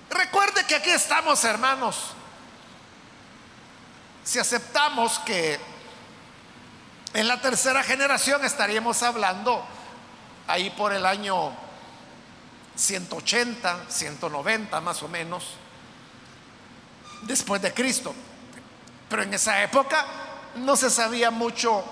[0.09, 1.97] Recuerde que aquí estamos, hermanos,
[4.23, 5.59] si aceptamos que
[7.13, 9.65] en la tercera generación estaríamos hablando
[10.47, 11.51] ahí por el año
[12.75, 15.45] 180, 190 más o menos
[17.21, 18.13] después de Cristo.
[19.09, 20.05] Pero en esa época
[20.55, 21.83] no se sabía mucho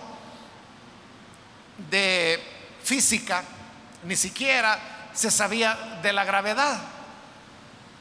[1.89, 2.41] de
[2.83, 3.43] física,
[4.03, 4.79] ni siquiera
[5.13, 6.79] se sabía de la gravedad.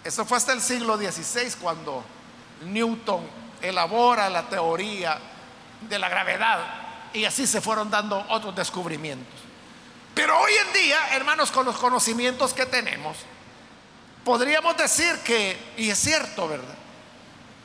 [0.04, 2.04] Eso fue hasta el siglo XVI cuando
[2.64, 3.24] Newton
[3.60, 5.18] elabora la teoría
[5.88, 6.58] de la gravedad
[7.12, 9.41] y así se fueron dando otros descubrimientos.
[10.14, 13.16] Pero hoy en día, hermanos, con los conocimientos que tenemos,
[14.24, 16.76] podríamos decir que, y es cierto, ¿verdad?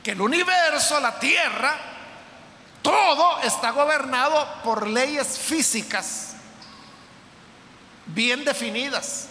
[0.02, 1.76] que el universo, la tierra,
[2.82, 6.34] todo está gobernado por leyes físicas
[8.06, 9.26] bien definidas.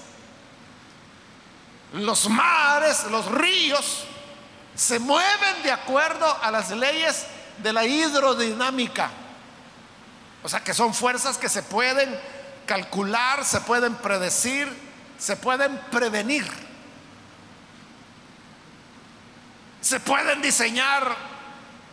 [1.93, 4.03] Los mares, los ríos,
[4.75, 7.25] se mueven de acuerdo a las leyes
[7.58, 9.10] de la hidrodinámica.
[10.43, 12.19] O sea que son fuerzas que se pueden
[12.67, 14.71] calcular, se pueden predecir,
[15.17, 16.47] se pueden prevenir.
[19.82, 21.15] Se pueden diseñar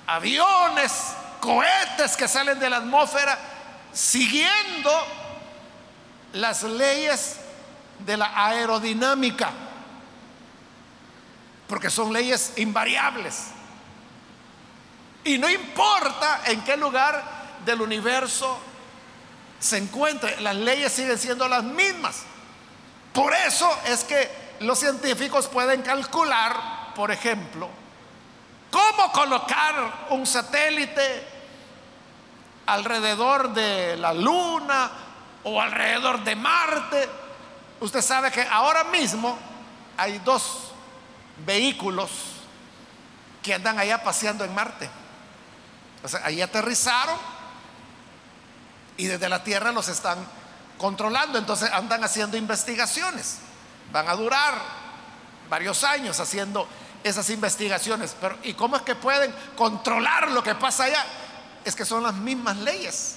[0.06, 3.38] aviones, cohetes que salen de la atmósfera
[3.92, 4.90] siguiendo
[6.34, 7.36] las leyes
[8.00, 9.50] de la aerodinámica,
[11.68, 13.46] porque son leyes invariables.
[15.22, 17.24] Y no importa en qué lugar
[17.64, 18.58] del universo
[19.64, 22.22] se encuentre, las leyes siguen siendo las mismas.
[23.12, 27.70] Por eso es que los científicos pueden calcular, por ejemplo,
[28.74, 31.24] ¿Cómo colocar un satélite
[32.66, 34.90] alrededor de la Luna
[35.44, 37.08] o alrededor de Marte?
[37.78, 39.38] Usted sabe que ahora mismo
[39.96, 40.72] hay dos
[41.46, 42.10] vehículos
[43.44, 44.90] que andan allá paseando en Marte.
[46.02, 47.16] O sea, ahí aterrizaron
[48.96, 50.18] y desde la Tierra los están
[50.78, 51.38] controlando.
[51.38, 53.38] Entonces andan haciendo investigaciones.
[53.92, 54.54] Van a durar
[55.48, 56.68] varios años haciendo
[57.02, 58.16] esas investigaciones.
[58.20, 61.04] Pero ¿y cómo es que pueden controlar lo que pasa allá?
[61.64, 63.16] Es que son las mismas leyes.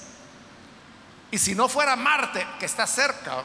[1.30, 3.42] Y si no fuera Marte, que está cerca,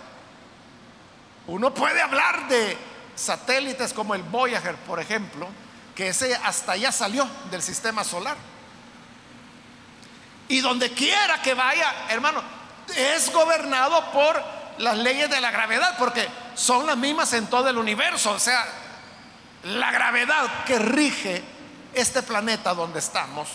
[1.47, 2.77] uno puede hablar de
[3.15, 5.47] satélites como el Voyager, por ejemplo,
[5.93, 8.37] que ese hasta allá salió del sistema solar.
[10.47, 12.41] Y donde quiera que vaya, hermano,
[12.95, 14.41] es gobernado por
[14.77, 18.31] las leyes de la gravedad, porque son las mismas en todo el universo.
[18.31, 18.65] O sea,
[19.63, 21.43] la gravedad que rige
[21.93, 23.49] este planeta donde estamos,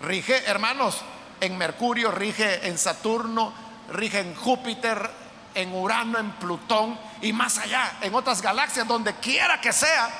[0.00, 1.00] rige, hermanos,
[1.40, 3.52] en Mercurio, rige en Saturno,
[3.90, 5.10] rige en Júpiter,
[5.54, 10.10] en Urano, en Plutón y más allá, en otras galaxias, donde quiera que sea,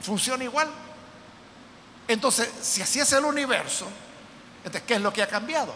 [0.00, 0.70] funciona igual.
[2.08, 3.88] Entonces, si así es el universo,
[4.86, 5.74] ¿qué es lo que ha cambiado?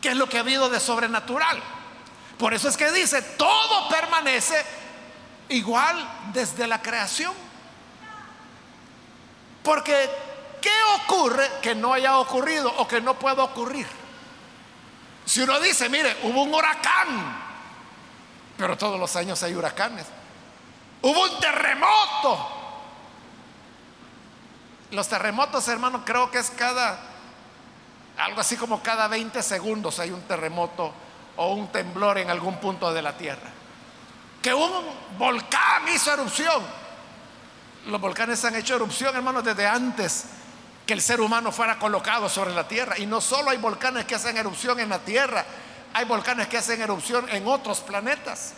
[0.00, 1.60] ¿Qué es lo que ha habido de sobrenatural?
[2.38, 4.64] Por eso es que dice, todo permanece
[5.48, 5.96] igual
[6.32, 7.34] desde la creación.
[9.62, 10.08] Porque,
[10.62, 10.70] ¿qué
[11.02, 13.86] ocurre que no haya ocurrido o que no pueda ocurrir?
[15.24, 17.38] Si uno dice, mire, hubo un huracán,
[18.56, 20.06] pero todos los años hay huracanes.
[21.02, 22.48] Hubo un terremoto.
[24.90, 26.98] Los terremotos, hermano, creo que es cada,
[28.18, 30.92] algo así como cada 20 segundos hay un terremoto
[31.36, 33.50] o un temblor en algún punto de la tierra.
[34.42, 34.70] Que un
[35.16, 36.62] volcán hizo erupción.
[37.86, 40.26] Los volcanes han hecho erupción, hermanos, desde antes
[40.84, 42.98] que el ser humano fuera colocado sobre la tierra.
[42.98, 45.44] Y no solo hay volcanes que hacen erupción en la tierra,
[45.94, 48.54] hay volcanes que hacen erupción en otros planetas.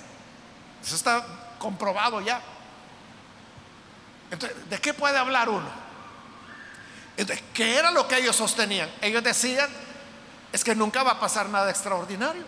[0.82, 1.22] Eso está
[1.58, 2.40] comprobado ya.
[4.30, 5.89] Entonces, ¿de qué puede hablar uno?
[7.20, 8.90] Entonces, ¿qué era lo que ellos sostenían?
[9.02, 9.68] Ellos decían,
[10.50, 12.42] es que nunca va a pasar nada extraordinario.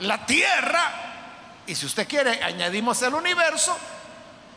[0.00, 3.74] La tierra, y si usted quiere, añadimos el universo,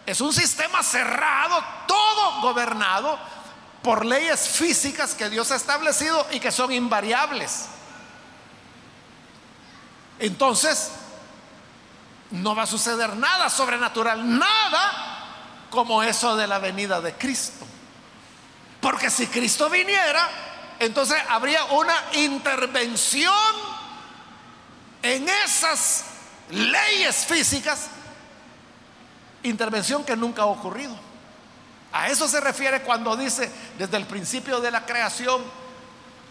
[0.05, 3.17] es un sistema cerrado, todo gobernado
[3.81, 7.67] por leyes físicas que Dios ha establecido y que son invariables.
[10.19, 10.91] Entonces,
[12.31, 15.19] no va a suceder nada sobrenatural, nada
[15.69, 17.68] como eso de la venida de Cristo.
[18.81, 20.29] Porque si Cristo viniera,
[20.79, 23.33] entonces habría una intervención
[25.01, 26.05] en esas
[26.49, 27.87] leyes físicas,
[29.43, 30.95] intervención que nunca ha ocurrido.
[31.91, 35.41] A eso se refiere cuando dice, desde el principio de la creación,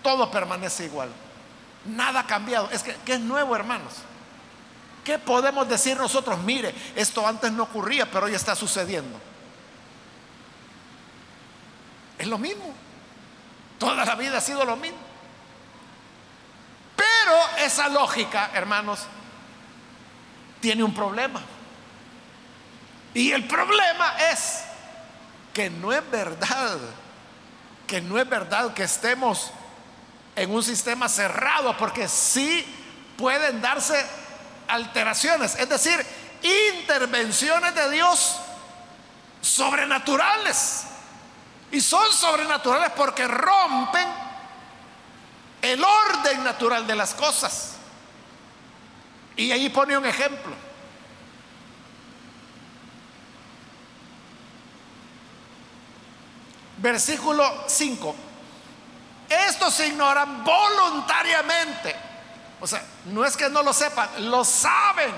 [0.02, 1.10] todo permanece igual.
[1.84, 2.70] Nada ha cambiado.
[2.70, 3.94] Es que, ¿qué es nuevo, hermanos?
[5.04, 6.38] ¿Qué podemos decir nosotros?
[6.40, 9.18] Mire, esto antes no ocurría, pero hoy está sucediendo.
[12.18, 12.74] Es lo mismo.
[13.78, 14.98] Toda la vida ha sido lo mismo.
[16.96, 19.00] Pero esa lógica, hermanos,
[20.60, 21.40] tiene un problema.
[23.14, 24.64] Y el problema es
[25.54, 26.78] que no es verdad,
[27.86, 29.50] que no es verdad que estemos
[30.36, 32.64] en un sistema cerrado, porque sí
[33.16, 34.04] pueden darse
[34.68, 36.04] alteraciones, es decir,
[36.82, 38.38] intervenciones de Dios
[39.40, 40.84] sobrenaturales.
[41.70, 44.08] Y son sobrenaturales porque rompen
[45.60, 47.74] el orden natural de las cosas.
[49.36, 50.52] Y ahí pone un ejemplo.
[56.78, 58.14] Versículo 5.
[59.28, 61.94] Estos se ignoran voluntariamente.
[62.60, 65.12] O sea, no es que no lo sepan, lo saben.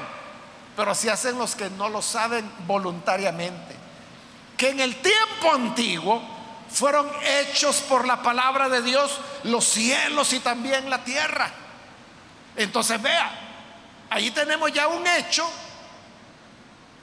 [0.77, 3.77] Pero si hacen los que no lo saben voluntariamente.
[4.57, 6.40] Que en el tiempo antiguo
[6.73, 11.51] fueron hechos por la palabra de Dios los cielos y también la tierra.
[12.57, 13.31] Entonces vea,
[14.09, 15.49] ahí tenemos ya un hecho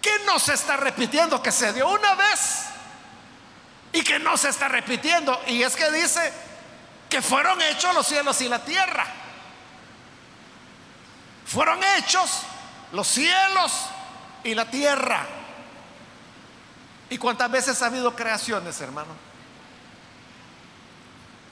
[0.02, 2.66] que no se está repitiendo, que se dio una vez
[3.92, 5.40] y que no se está repitiendo.
[5.48, 6.32] Y es que dice
[7.10, 9.06] que fueron hechos los cielos y la tierra.
[11.46, 12.42] Fueron hechos
[12.92, 13.72] los cielos
[14.44, 15.26] y la tierra.
[17.10, 19.27] ¿Y cuántas veces ha habido creaciones, hermano?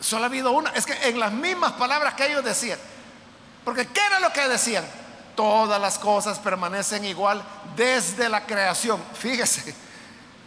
[0.05, 0.69] Solo ha habido una.
[0.69, 2.77] Es que en las mismas palabras que ellos decían.
[3.63, 4.85] Porque ¿qué era lo que decían?
[5.35, 7.43] Todas las cosas permanecen igual
[7.75, 9.03] desde la creación.
[9.15, 9.73] Fíjese,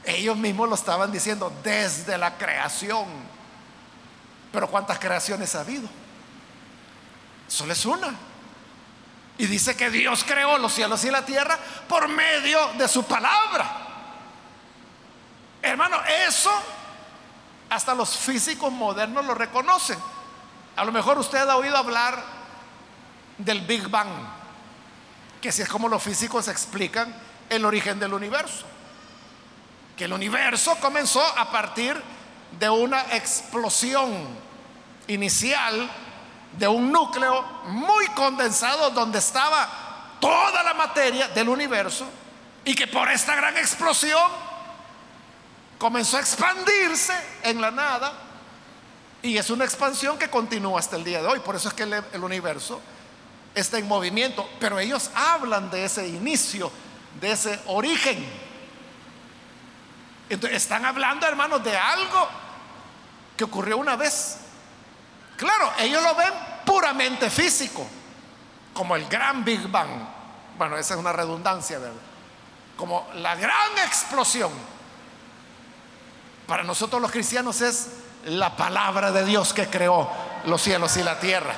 [0.05, 3.07] ellos mismos lo estaban diciendo desde la creación.
[4.53, 5.89] Pero ¿cuántas creaciones ha habido?
[7.49, 8.15] Solo es una.
[9.39, 13.89] Y dice que Dios creó los cielos y la tierra por medio de su palabra.
[15.61, 15.97] Hermano,
[16.29, 16.53] eso
[17.71, 19.99] hasta los físicos modernos lo reconocen.
[20.77, 22.23] A lo mejor usted ha oído hablar
[23.37, 24.09] del Big Bang,
[25.41, 27.14] que si es como los físicos explican
[27.49, 28.64] el origen del universo.
[29.97, 32.01] Que el universo comenzó a partir
[32.59, 34.12] de una explosión
[35.09, 35.91] inicial
[36.57, 39.69] de un núcleo muy condensado donde estaba
[40.21, 42.07] toda la materia del universo
[42.64, 44.48] y que por esta gran explosión
[45.79, 48.12] comenzó a expandirse en la nada
[49.22, 51.41] y es una expansión que continúa hasta el día de hoy.
[51.41, 52.81] Por eso es que el, universo
[53.55, 54.49] está en movimiento.
[54.61, 56.70] Pero ellos hablan de ese inicio,
[57.20, 58.24] de ese origen.
[60.29, 62.29] Entonces, están hablando, hermanos, de algo
[63.37, 64.39] que ocurrió una vez.
[65.37, 66.33] Claro, ellos lo ven
[66.64, 67.87] puramente físico,
[68.74, 69.89] como el gran Big Bang.
[70.57, 72.01] Bueno, esa es una redundancia, ¿verdad?
[72.76, 74.53] Como la gran explosión.
[76.49, 77.89] Para nosotros los cristianos es
[78.25, 80.11] la palabra de Dios que creó
[80.47, 81.55] los cielos y la tierra.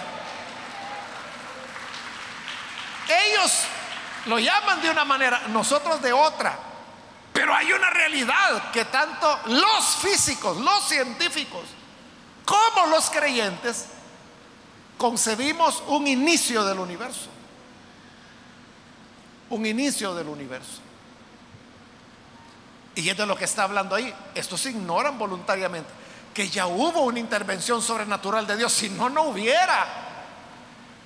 [3.08, 3.52] Ellos
[4.26, 6.58] lo llaman de una manera, nosotros de otra.
[7.32, 11.62] Pero hay una realidad que tanto los físicos, los científicos,
[12.44, 13.86] como los creyentes,
[14.98, 17.28] concebimos un inicio del universo.
[19.50, 20.89] Un inicio del universo.
[22.94, 24.12] Y es de lo que está hablando ahí.
[24.34, 25.90] Estos ignoran voluntariamente
[26.34, 28.72] que ya hubo una intervención sobrenatural de Dios.
[28.72, 29.86] Si no, no hubiera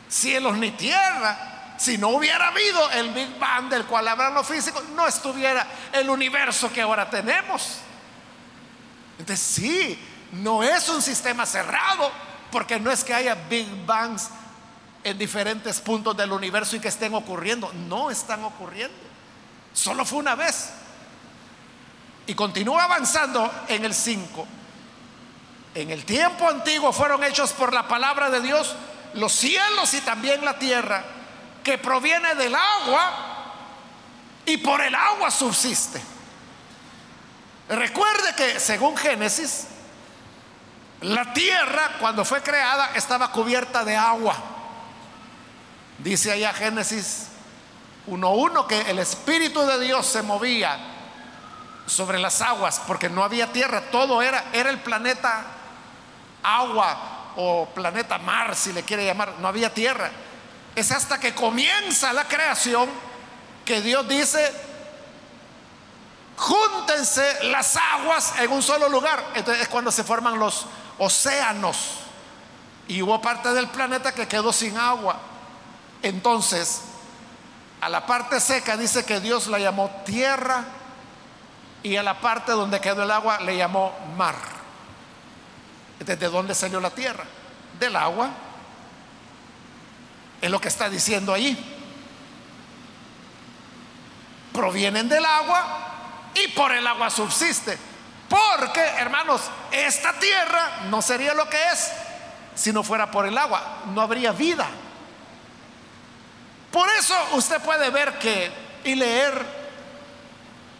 [0.08, 1.74] cielos ni tierra.
[1.76, 6.08] Si no hubiera habido el Big Bang del cual hablan los físicos, no estuviera el
[6.08, 7.78] universo que ahora tenemos.
[9.18, 9.98] Entonces sí,
[10.32, 12.12] no es un sistema cerrado,
[12.52, 14.30] porque no es que haya Big Bangs
[15.02, 17.72] en diferentes puntos del universo y que estén ocurriendo.
[17.72, 18.96] No están ocurriendo.
[19.72, 20.70] Solo fue una vez.
[22.26, 24.46] Y continúa avanzando en el 5
[25.74, 28.74] en el tiempo antiguo fueron hechos por la palabra de Dios
[29.14, 31.04] los cielos y también la tierra,
[31.62, 33.12] que proviene del agua
[34.46, 36.00] y por el agua subsiste.
[37.68, 39.66] Recuerde que según Génesis,
[41.00, 44.36] la tierra cuando fue creada estaba cubierta de agua.
[45.98, 47.28] Dice allá Génesis
[48.08, 50.93] 1.1 que el Espíritu de Dios se movía
[51.86, 55.44] sobre las aguas porque no había tierra, todo era, era el planeta
[56.42, 60.10] agua o planeta Mar, si le quiere llamar, no había tierra.
[60.74, 62.88] Es hasta que comienza la creación
[63.64, 64.52] que Dios dice,
[66.36, 69.24] júntense las aguas en un solo lugar.
[69.34, 70.66] Entonces es cuando se forman los
[70.98, 72.00] océanos.
[72.86, 75.16] Y hubo parte del planeta que quedó sin agua.
[76.02, 76.82] Entonces,
[77.80, 80.64] a la parte seca dice que Dios la llamó tierra
[81.84, 84.34] y a la parte donde quedó el agua le llamó mar.
[85.98, 87.24] ¿De dónde salió la tierra?
[87.78, 88.30] Del agua.
[90.40, 91.56] Es lo que está diciendo ahí.
[94.52, 97.78] Provienen del agua y por el agua subsiste.
[98.30, 101.92] Porque, hermanos, esta tierra no sería lo que es
[102.54, 103.82] si no fuera por el agua.
[103.92, 104.68] No habría vida.
[106.72, 108.50] Por eso usted puede ver que
[108.84, 109.63] y leer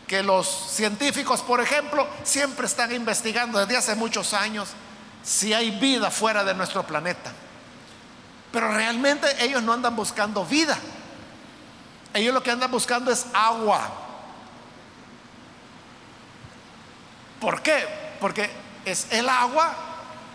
[0.06, 4.68] que los científicos, por ejemplo, siempre están investigando desde hace muchos años
[5.22, 7.32] si hay vida fuera de nuestro planeta.
[8.52, 10.78] Pero realmente ellos no andan buscando vida.
[12.12, 13.90] Ellos lo que andan buscando es agua.
[17.40, 17.86] ¿Por qué?
[18.20, 18.50] Porque
[18.84, 19.74] es el agua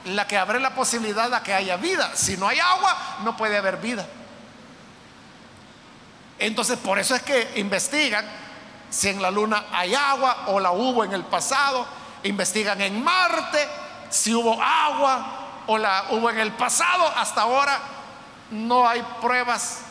[0.05, 2.11] la que abre la posibilidad de que haya vida.
[2.15, 4.05] Si no hay agua, no puede haber vida.
[6.39, 8.25] Entonces, por eso es que investigan
[8.89, 11.85] si en la luna hay agua o la hubo en el pasado.
[12.23, 13.67] Investigan en Marte
[14.09, 17.79] si hubo agua o la hubo en el pasado, hasta ahora
[18.51, 19.81] no hay pruebas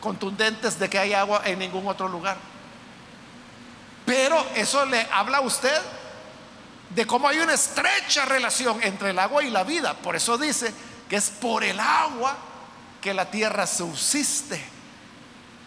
[0.00, 2.36] contundentes de que hay agua en ningún otro lugar.
[4.04, 5.80] Pero eso le habla a usted
[6.90, 9.94] de cómo hay una estrecha relación entre el agua y la vida.
[9.94, 10.72] Por eso dice
[11.08, 12.36] que es por el agua
[13.00, 14.75] que la tierra subsiste.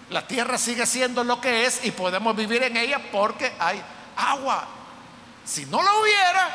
[0.10, 3.82] La tierra sigue siendo lo que es y podemos vivir en ella porque hay
[4.16, 4.68] agua.
[5.45, 6.49] Si no lo hubiera,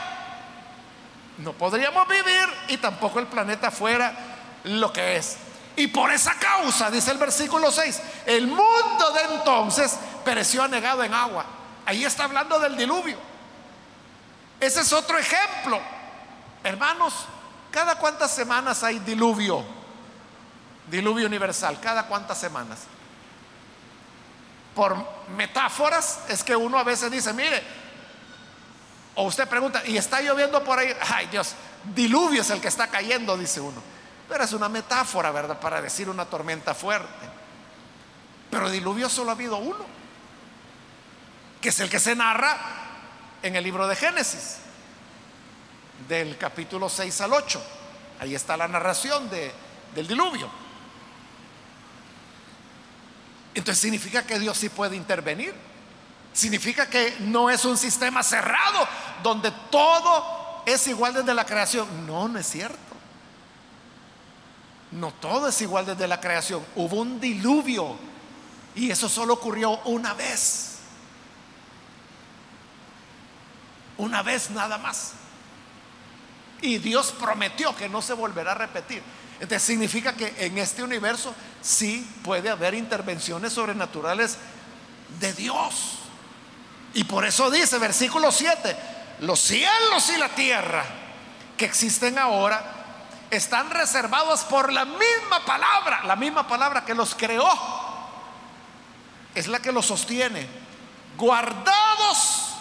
[1.39, 4.13] no podríamos vivir y tampoco el planeta fuera
[4.65, 5.37] lo que es.
[5.77, 11.13] Y por esa causa, dice el versículo 6, el mundo de entonces pereció anegado en
[11.13, 11.45] agua.
[11.87, 13.19] Ahí está hablando del diluvio.
[14.61, 15.81] Ese es otro ejemplo.
[16.63, 17.15] Hermanos,
[17.71, 19.65] ¿cada cuántas semanas hay diluvio?
[20.89, 22.79] Diluvio universal, ¿cada cuántas semanas?
[24.75, 24.97] Por
[25.37, 27.63] metáforas es que uno a veces dice, mire,
[29.15, 30.93] o usted pregunta, ¿y está lloviendo por ahí?
[31.15, 31.55] Ay Dios,
[31.95, 33.81] diluvio es el que está cayendo, dice uno.
[34.29, 35.61] Pero es una metáfora, ¿verdad?
[35.61, 37.29] Para decir una tormenta fuerte.
[38.51, 39.85] Pero diluvio solo ha habido uno,
[41.61, 42.57] que es el que se narra
[43.43, 44.59] en el libro de Génesis,
[46.09, 47.63] del capítulo 6 al 8.
[48.21, 49.53] Ahí está la narración de,
[49.95, 50.64] del diluvio.
[53.55, 55.55] Entonces significa que Dios sí puede intervenir.
[56.33, 58.87] Significa que no es un sistema cerrado
[59.23, 62.07] donde todo es igual desde la creación.
[62.07, 62.79] No, no es cierto.
[64.91, 66.65] No todo es igual desde la creación.
[66.75, 67.97] Hubo un diluvio
[68.75, 70.79] y eso solo ocurrió una vez.
[73.97, 75.13] Una vez nada más.
[76.61, 79.03] Y Dios prometió que no se volverá a repetir.
[79.41, 84.39] Entonces significa que en este universo sí puede haber intervenciones sobrenaturales
[85.19, 85.99] de Dios.
[86.95, 88.77] Y por eso dice, versículo 7,
[89.21, 90.85] los cielos y la tierra
[91.57, 92.63] que existen ahora
[93.31, 97.49] están reservados por la misma palabra, la misma palabra que los creó,
[99.35, 100.47] es la que los sostiene,
[101.17, 102.55] guardados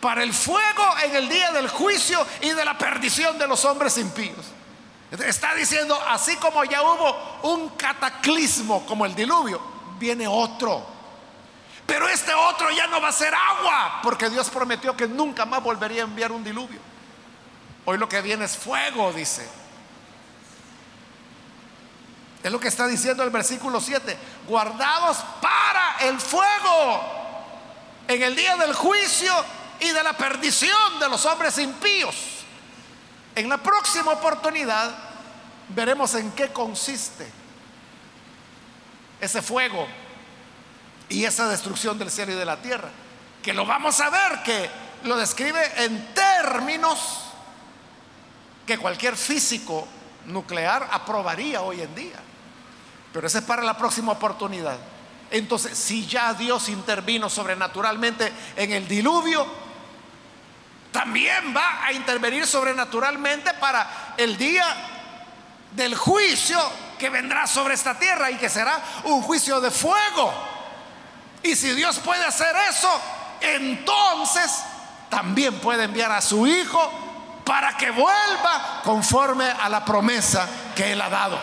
[0.00, 3.98] para el fuego en el día del juicio y de la perdición de los hombres
[3.98, 4.55] impíos.
[5.24, 9.60] Está diciendo, así como ya hubo un cataclismo como el diluvio,
[9.98, 10.84] viene otro.
[11.86, 15.62] Pero este otro ya no va a ser agua, porque Dios prometió que nunca más
[15.62, 16.80] volvería a enviar un diluvio.
[17.84, 19.48] Hoy lo que viene es fuego, dice.
[22.42, 24.18] Es lo que está diciendo el versículo 7.
[24.48, 27.00] Guardados para el fuego
[28.08, 29.32] en el día del juicio
[29.80, 32.16] y de la perdición de los hombres impíos.
[33.34, 35.05] En la próxima oportunidad
[35.68, 37.26] veremos en qué consiste
[39.20, 39.86] ese fuego
[41.08, 42.88] y esa destrucción del cielo y de la tierra.
[43.42, 44.68] Que lo vamos a ver, que
[45.04, 47.22] lo describe en términos
[48.66, 49.86] que cualquier físico
[50.26, 52.18] nuclear aprobaría hoy en día.
[53.12, 54.76] Pero ese es para la próxima oportunidad.
[55.30, 59.46] Entonces, si ya Dios intervino sobrenaturalmente en el diluvio,
[60.92, 64.64] también va a intervenir sobrenaturalmente para el día
[65.76, 66.58] del juicio
[66.98, 70.32] que vendrá sobre esta tierra y que será un juicio de fuego.
[71.42, 73.00] Y si Dios puede hacer eso,
[73.40, 74.62] entonces
[75.10, 81.00] también puede enviar a su Hijo para que vuelva conforme a la promesa que Él
[81.00, 81.38] ha dado.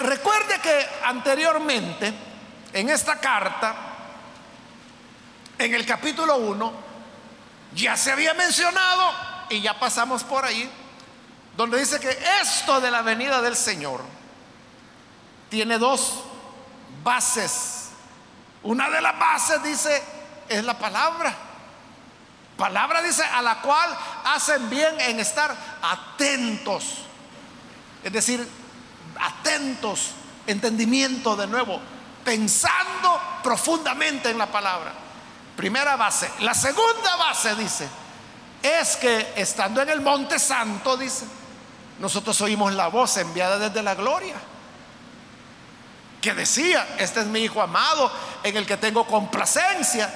[0.00, 2.14] Recuerde que anteriormente
[2.72, 3.74] en esta carta
[5.58, 6.85] en el capítulo 1
[7.76, 9.12] ya se había mencionado
[9.50, 10.68] y ya pasamos por ahí,
[11.56, 14.02] donde dice que esto de la venida del Señor
[15.50, 16.24] tiene dos
[17.04, 17.90] bases.
[18.62, 20.02] Una de las bases dice
[20.48, 21.34] es la palabra.
[22.56, 26.84] Palabra dice a la cual hacen bien en estar atentos.
[28.02, 28.48] Es decir,
[29.20, 30.12] atentos,
[30.46, 31.78] entendimiento de nuevo,
[32.24, 35.05] pensando profundamente en la palabra.
[35.56, 36.30] Primera base.
[36.40, 37.88] La segunda base dice,
[38.62, 41.24] es que estando en el monte santo, dice,
[41.98, 44.34] nosotros oímos la voz enviada desde la gloria,
[46.20, 50.12] que decía, este es mi hijo amado, en el que tengo complacencia.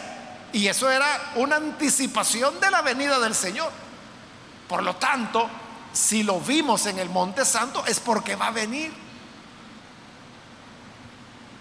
[0.53, 3.71] Y eso era una anticipación de la venida del Señor.
[4.69, 5.49] Por lo tanto,
[5.93, 8.93] si lo vimos en el monte santo, es porque va a venir.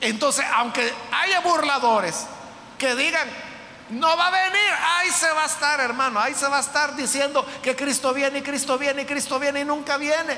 [0.02, 2.26] Entonces, aunque haya burladores
[2.78, 3.28] que digan,
[3.90, 6.96] no va a venir, ahí se va a estar, hermano, ahí se va a estar
[6.96, 10.38] diciendo que Cristo viene y Cristo viene y Cristo viene y nunca viene.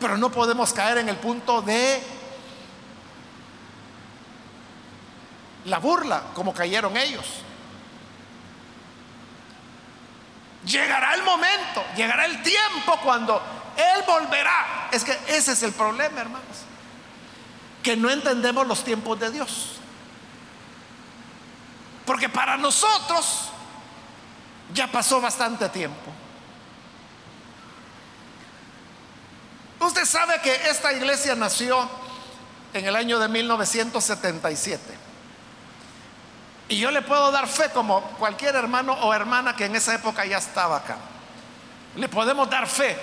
[0.00, 2.02] Pero no podemos caer en el punto de
[5.66, 7.24] la burla, como cayeron ellos.
[10.64, 13.40] Llegará el momento, llegará el tiempo cuando
[13.76, 14.88] Él volverá.
[14.90, 16.56] Es que ese es el problema, hermanos.
[17.84, 19.76] Que no entendemos los tiempos de Dios.
[22.06, 23.50] Porque para nosotros
[24.72, 26.12] ya pasó bastante tiempo.
[29.80, 31.88] Usted sabe que esta iglesia nació
[32.72, 34.82] en el año de 1977.
[36.68, 40.24] Y yo le puedo dar fe como cualquier hermano o hermana que en esa época
[40.24, 40.96] ya estaba acá.
[41.94, 42.96] Le podemos dar fe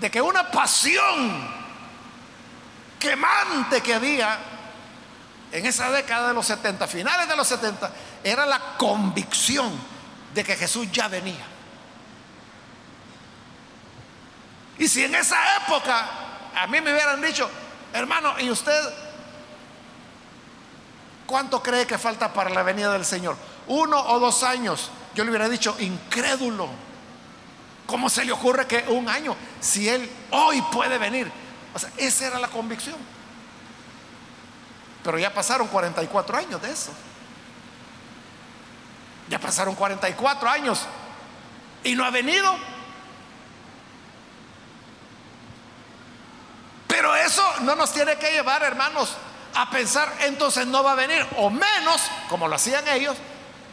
[0.00, 1.62] de que una pasión
[2.98, 4.38] quemante que había
[5.52, 7.90] en esa década de los 70, finales de los 70,
[8.24, 9.70] era la convicción
[10.34, 11.44] de que Jesús ya venía.
[14.78, 16.08] Y si en esa época
[16.56, 17.48] a mí me hubieran dicho,
[17.92, 18.82] hermano, ¿y usted
[21.26, 23.36] cuánto cree que falta para la venida del Señor?
[23.66, 24.90] Uno o dos años.
[25.14, 26.68] Yo le hubiera dicho, incrédulo.
[27.86, 31.30] ¿Cómo se le ocurre que un año, si Él hoy puede venir?
[31.74, 32.96] O sea, esa era la convicción.
[35.02, 36.92] Pero ya pasaron 44 años de eso.
[39.28, 40.86] Ya pasaron 44 años
[41.84, 42.54] y no ha venido.
[46.86, 49.16] Pero eso no nos tiene que llevar, hermanos,
[49.54, 53.16] a pensar entonces no va a venir, o menos, como lo hacían ellos,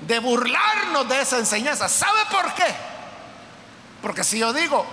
[0.01, 1.89] de burlarnos de esa enseñanza.
[1.89, 2.73] ¿Sabe por qué?
[4.01, 4.85] Porque si yo digo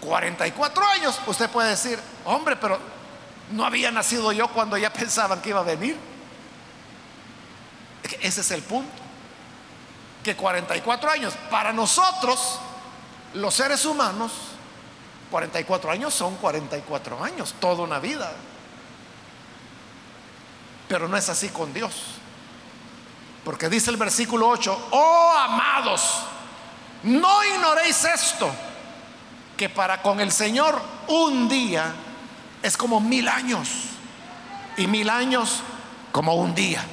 [0.00, 2.78] 44 años, usted puede decir, hombre, pero
[3.50, 5.96] no había nacido yo cuando ya pensaban que iba a venir.
[8.20, 8.90] Ese es el punto.
[10.22, 12.58] Que 44 años, para nosotros,
[13.34, 14.32] los seres humanos,
[15.30, 18.30] 44 años son 44 años, toda una vida.
[20.88, 21.92] Pero no es así con Dios.
[23.44, 26.20] Porque dice el versículo 8, oh amados,
[27.04, 28.50] no ignoréis esto,
[29.56, 31.94] que para con el Señor un día
[32.62, 33.68] es como mil años
[34.76, 35.62] y mil años
[36.12, 36.84] como un día.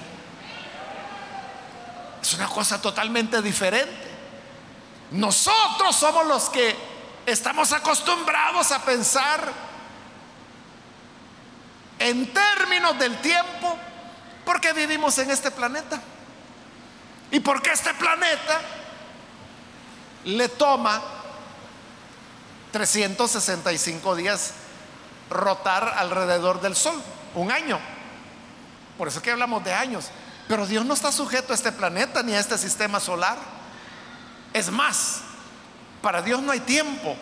[2.22, 4.08] Es una cosa totalmente diferente.
[5.12, 6.76] Nosotros somos los que
[7.26, 9.52] estamos acostumbrados a pensar
[12.00, 13.78] en términos del tiempo
[14.46, 16.02] porque vivimos en este planeta.
[17.32, 18.62] Y porque este planeta
[20.24, 21.02] le toma
[22.72, 24.54] 365 días
[25.30, 27.02] rotar alrededor del Sol,
[27.36, 27.80] un año.
[28.98, 30.10] Por eso que hablamos de años.
[30.48, 33.38] Pero Dios no está sujeto a este planeta ni a este sistema solar.
[34.54, 35.22] Es más,
[36.02, 37.16] para Dios no hay tiempo,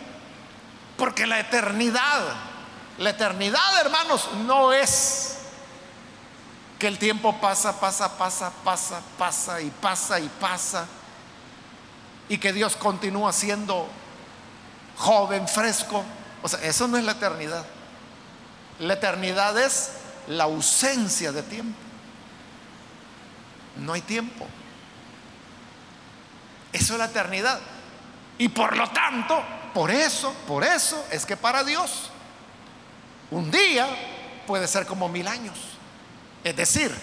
[0.96, 2.22] porque la eternidad,
[2.98, 5.38] la eternidad, hermanos, no es
[6.78, 10.86] que el tiempo pasa, pasa, pasa, pasa, pasa y pasa y pasa,
[12.28, 13.88] y que Dios continúa siendo
[14.96, 16.04] joven, fresco.
[16.42, 17.64] O sea, eso no es la eternidad.
[18.80, 19.90] La eternidad es
[20.28, 21.78] la ausencia de tiempo.
[23.76, 24.46] No hay tiempo.
[26.72, 27.60] Eso es la eternidad.
[28.38, 32.10] Y por lo tanto, por eso, por eso es que para Dios
[33.30, 33.86] un día
[34.46, 35.56] puede ser como mil años.
[36.44, 36.94] Es decir,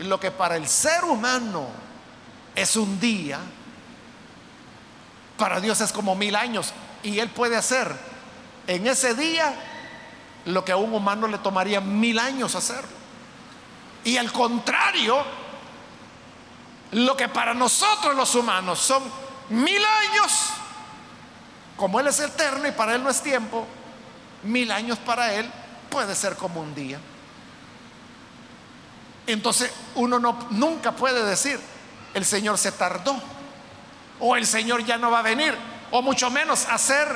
[0.00, 1.68] lo que para el ser humano
[2.54, 3.38] es un día,
[5.38, 6.72] para Dios es como mil años.
[7.02, 7.94] Y Él puede hacer
[8.66, 9.54] en ese día
[10.46, 12.90] lo que a un humano le tomaría mil años hacerlo.
[14.04, 15.24] Y al contrario,
[16.92, 19.02] lo que para nosotros los humanos son
[19.48, 20.50] mil años,
[21.76, 23.66] como Él es eterno y para Él no es tiempo,
[24.42, 25.50] mil años para Él
[25.88, 27.00] puede ser como un día.
[29.26, 31.58] Entonces uno no, nunca puede decir,
[32.12, 33.16] el Señor se tardó,
[34.20, 35.56] o el Señor ya no va a venir,
[35.90, 37.08] o mucho menos hacer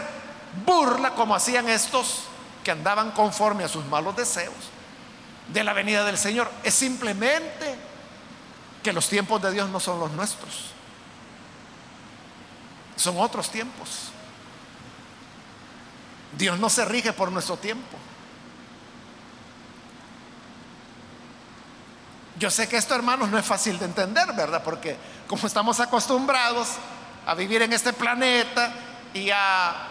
[0.64, 2.27] burla como hacían estos
[2.68, 4.52] que andaban conforme a sus malos deseos
[5.50, 6.50] de la venida del Señor.
[6.62, 7.76] Es simplemente
[8.82, 10.72] que los tiempos de Dios no son los nuestros.
[12.94, 14.10] Son otros tiempos.
[16.36, 17.96] Dios no se rige por nuestro tiempo.
[22.38, 24.62] Yo sé que esto, hermanos, no es fácil de entender, ¿verdad?
[24.62, 26.68] Porque como estamos acostumbrados
[27.24, 28.74] a vivir en este planeta
[29.14, 29.87] y a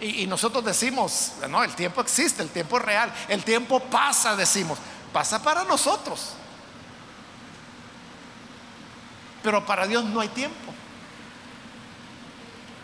[0.00, 4.78] y, nosotros decimos, no, el tiempo existe, el tiempo es real, el tiempo pasa, decimos,
[5.12, 6.34] pasa para nosotros.
[9.42, 10.74] Pero para Dios no hay tiempo.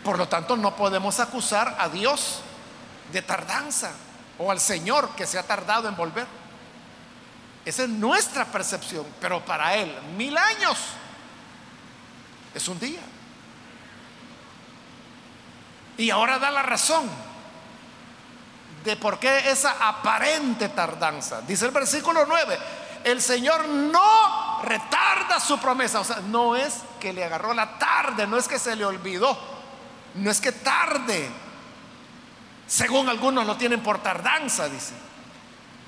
[0.03, 2.41] Por lo tanto, no podemos acusar a Dios
[3.11, 3.91] de tardanza
[4.39, 6.25] o al Señor que se ha tardado en volver.
[7.63, 10.77] Esa es nuestra percepción, pero para Él mil años
[12.55, 13.01] es un día.
[15.97, 17.09] Y ahora da la razón
[18.83, 21.41] de por qué esa aparente tardanza.
[21.41, 22.57] Dice el versículo 9,
[23.03, 25.99] el Señor no retarda su promesa.
[25.99, 29.37] O sea, no es que le agarró la tarde, no es que se le olvidó,
[30.15, 31.29] no es que tarde,
[32.67, 34.93] según algunos lo tienen por tardanza, dice,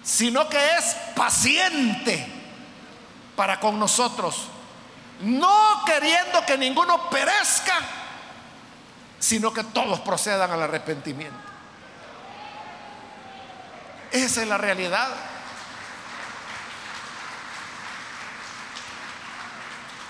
[0.04, 2.28] sino que es paciente
[3.36, 4.48] para con nosotros,
[5.22, 7.74] no queriendo que ninguno perezca
[9.26, 11.36] sino que todos procedan al arrepentimiento.
[14.12, 15.10] Esa es la realidad.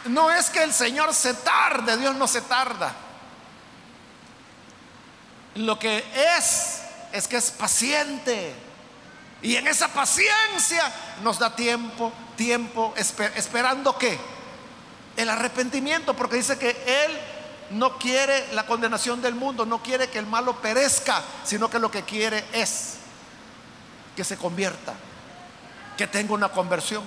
[0.07, 2.93] No es que el Señor se tarde, Dios no se tarda.
[5.55, 6.03] Lo que
[6.37, 6.81] es
[7.13, 8.53] es que es paciente.
[9.41, 10.93] Y en esa paciencia
[11.23, 14.19] nos da tiempo, tiempo, esperando que
[15.15, 17.34] el arrepentimiento, porque dice que Él
[17.71, 21.89] no quiere la condenación del mundo, no quiere que el malo perezca, sino que lo
[21.91, 22.97] que quiere es
[24.15, 24.93] que se convierta,
[25.97, 27.03] que tenga una conversión.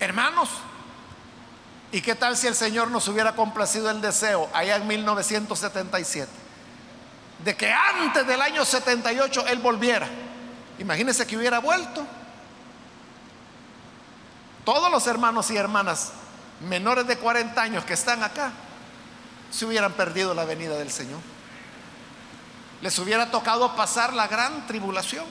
[0.00, 0.50] Hermanos,
[1.94, 6.28] ¿Y qué tal si el Señor nos hubiera complacido el deseo allá en 1977?
[7.44, 10.08] De que antes del año 78 Él volviera.
[10.80, 12.04] Imagínense que hubiera vuelto.
[14.64, 16.10] Todos los hermanos y hermanas
[16.60, 18.52] menores de 40 años que están acá
[19.50, 21.20] se hubieran perdido la venida del Señor.
[22.80, 25.24] Les hubiera tocado pasar la gran tribulación.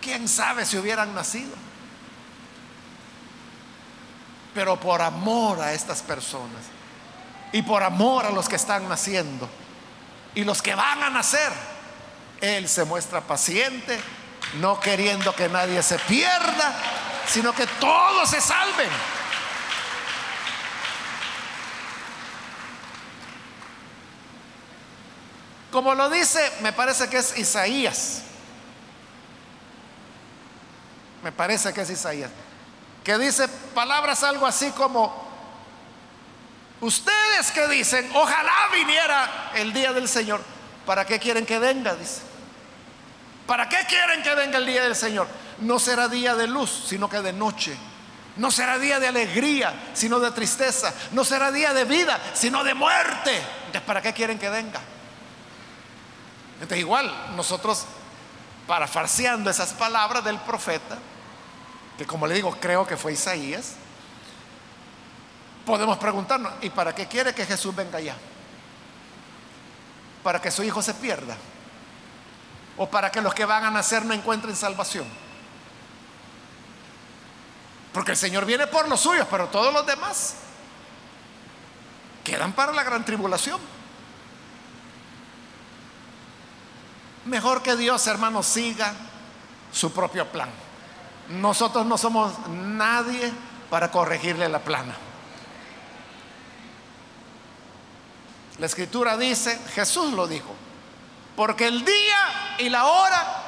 [0.00, 1.54] ¿Quién sabe si hubieran nacido?
[4.54, 6.64] Pero por amor a estas personas
[7.52, 9.48] y por amor a los que están naciendo
[10.34, 11.52] y los que van a nacer,
[12.40, 14.00] Él se muestra paciente,
[14.60, 16.74] no queriendo que nadie se pierda,
[17.26, 18.88] sino que todos se salven.
[25.70, 28.22] Como lo dice, me parece que es Isaías.
[31.22, 32.30] Me parece que es Isaías.
[33.04, 35.28] Que dice palabras algo así como,
[36.80, 40.42] ustedes que dicen, ojalá viniera el día del Señor.
[40.86, 41.94] ¿Para qué quieren que venga?
[41.94, 42.22] Dice.
[43.46, 45.28] ¿Para qué quieren que venga el día del Señor?
[45.60, 47.76] No será día de luz, sino que de noche.
[48.36, 50.94] No será día de alegría, sino de tristeza.
[51.12, 53.36] No será día de vida, sino de muerte.
[53.66, 54.80] Entonces, ¿para qué quieren que venga?
[56.60, 57.86] Entonces, igual, nosotros,
[58.66, 60.98] parafarseando esas palabras del profeta,
[61.96, 63.74] que como le digo, creo que fue Isaías,
[65.64, 68.16] podemos preguntarnos, ¿y para qué quiere que Jesús venga ya?
[70.22, 71.36] ¿Para que su hijo se pierda?
[72.76, 75.06] ¿O para que los que van a nacer no encuentren salvación?
[77.92, 80.34] Porque el Señor viene por los suyos, pero todos los demás
[82.24, 83.60] quedan para la gran tribulación.
[87.28, 88.94] Mejor que Dios, hermanos, siga
[89.70, 90.48] su propio plan.
[91.28, 93.30] Nosotros no somos nadie
[93.68, 94.96] para corregirle la plana.
[98.58, 100.54] La escritura dice, Jesús lo dijo,
[101.36, 103.42] porque el día y la hora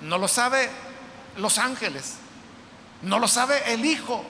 [0.00, 0.70] no lo sabe
[1.36, 2.14] los ángeles,
[3.02, 4.24] no lo sabe el Hijo,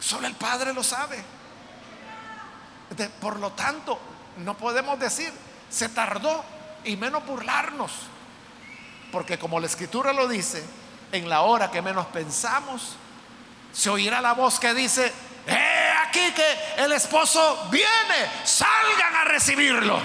[0.00, 1.22] solo el Padre lo sabe.
[3.20, 4.00] Por lo tanto,
[4.38, 5.32] no podemos decir,
[5.70, 6.44] se tardó
[6.84, 7.92] y menos burlarnos.
[9.12, 10.64] Porque como la escritura lo dice,
[11.12, 12.96] en la hora que menos pensamos,
[13.72, 15.12] se oirá la voz que dice,
[15.46, 20.00] he aquí que el esposo viene, salgan a recibirlo.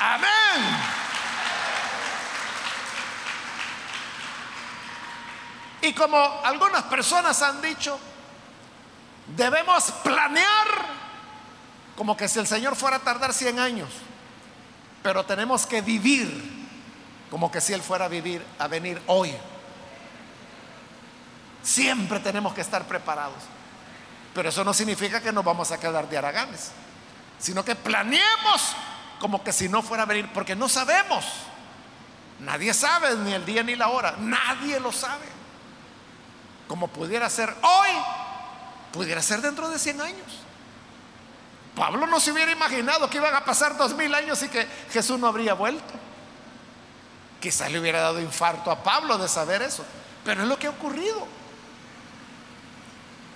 [0.00, 0.28] Amén.
[5.82, 7.98] Y como algunas personas han dicho,
[9.28, 11.07] debemos planear
[11.98, 13.88] como que si el Señor fuera a tardar 100 años,
[15.02, 16.30] pero tenemos que vivir
[17.28, 19.34] como que si Él fuera a vivir, a venir hoy.
[21.60, 23.42] Siempre tenemos que estar preparados.
[24.32, 26.70] Pero eso no significa que nos vamos a quedar de araganes,
[27.40, 28.76] sino que planeemos
[29.18, 31.24] como que si no fuera a venir, porque no sabemos.
[32.38, 35.26] Nadie sabe ni el día ni la hora, nadie lo sabe.
[36.68, 37.90] Como pudiera ser hoy,
[38.92, 40.47] pudiera ser dentro de 100 años.
[41.78, 45.18] Pablo no se hubiera imaginado que iban a pasar dos mil años y que Jesús
[45.18, 45.94] no habría vuelto.
[47.40, 49.84] Quizás le hubiera dado infarto a Pablo de saber eso,
[50.24, 51.26] pero es lo que ha ocurrido.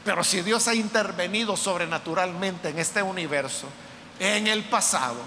[0.05, 3.69] Pero si Dios ha intervenido sobrenaturalmente en este universo,
[4.19, 5.21] en el pasado,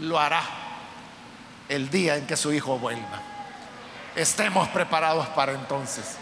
[0.00, 0.42] lo hará
[1.68, 3.22] el día en que su Hijo vuelva.
[4.16, 6.16] Estemos preparados para entonces.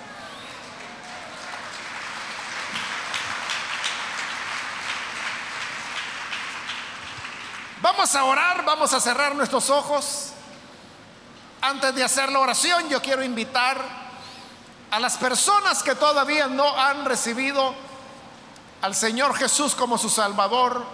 [7.82, 10.32] Vamos a orar, vamos a cerrar nuestros ojos.
[11.62, 13.82] Antes de hacer la oración, yo quiero invitar
[14.90, 17.74] a las personas que todavía no han recibido
[18.82, 20.84] al Señor Jesús como su Salvador.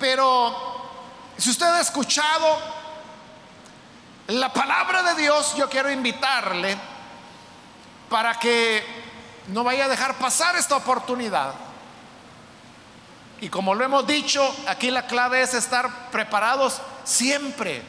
[0.00, 0.90] Pero
[1.36, 2.58] si usted ha escuchado
[4.26, 6.76] la palabra de Dios, yo quiero invitarle
[8.08, 8.84] para que
[9.46, 11.69] no vaya a dejar pasar esta oportunidad
[13.40, 17.82] y como lo hemos dicho, aquí la clave es estar preparados siempre.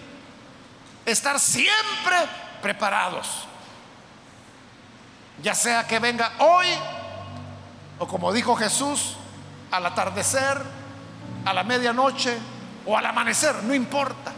[1.06, 2.16] Estar siempre
[2.62, 3.28] preparados.
[5.44, 6.68] Ya sea que venga hoy
[8.00, 9.16] o como dijo Jesús,
[9.72, 10.62] al atardecer,
[11.46, 12.38] a la medianoche
[12.86, 14.32] o al amanecer, no importa.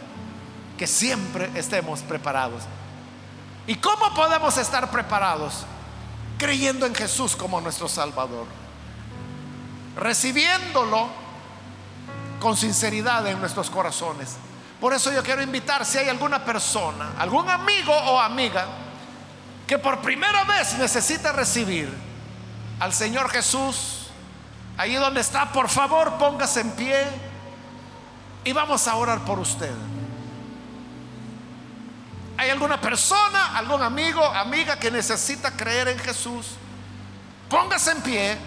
[0.76, 2.64] Que siempre estemos preparados.
[3.68, 5.64] ¿Y cómo podemos estar preparados?
[6.38, 8.63] Creyendo en Jesús como nuestro Salvador
[9.96, 11.08] recibiéndolo
[12.40, 14.36] con sinceridad en nuestros corazones.
[14.80, 18.66] Por eso yo quiero invitar si hay alguna persona, algún amigo o amiga
[19.66, 21.90] que por primera vez necesita recibir
[22.80, 24.08] al Señor Jesús,
[24.76, 27.06] ahí donde está, por favor póngase en pie
[28.44, 29.72] y vamos a orar por usted.
[32.36, 36.48] ¿Hay alguna persona, algún amigo, amiga que necesita creer en Jesús?
[37.48, 38.38] Póngase en pie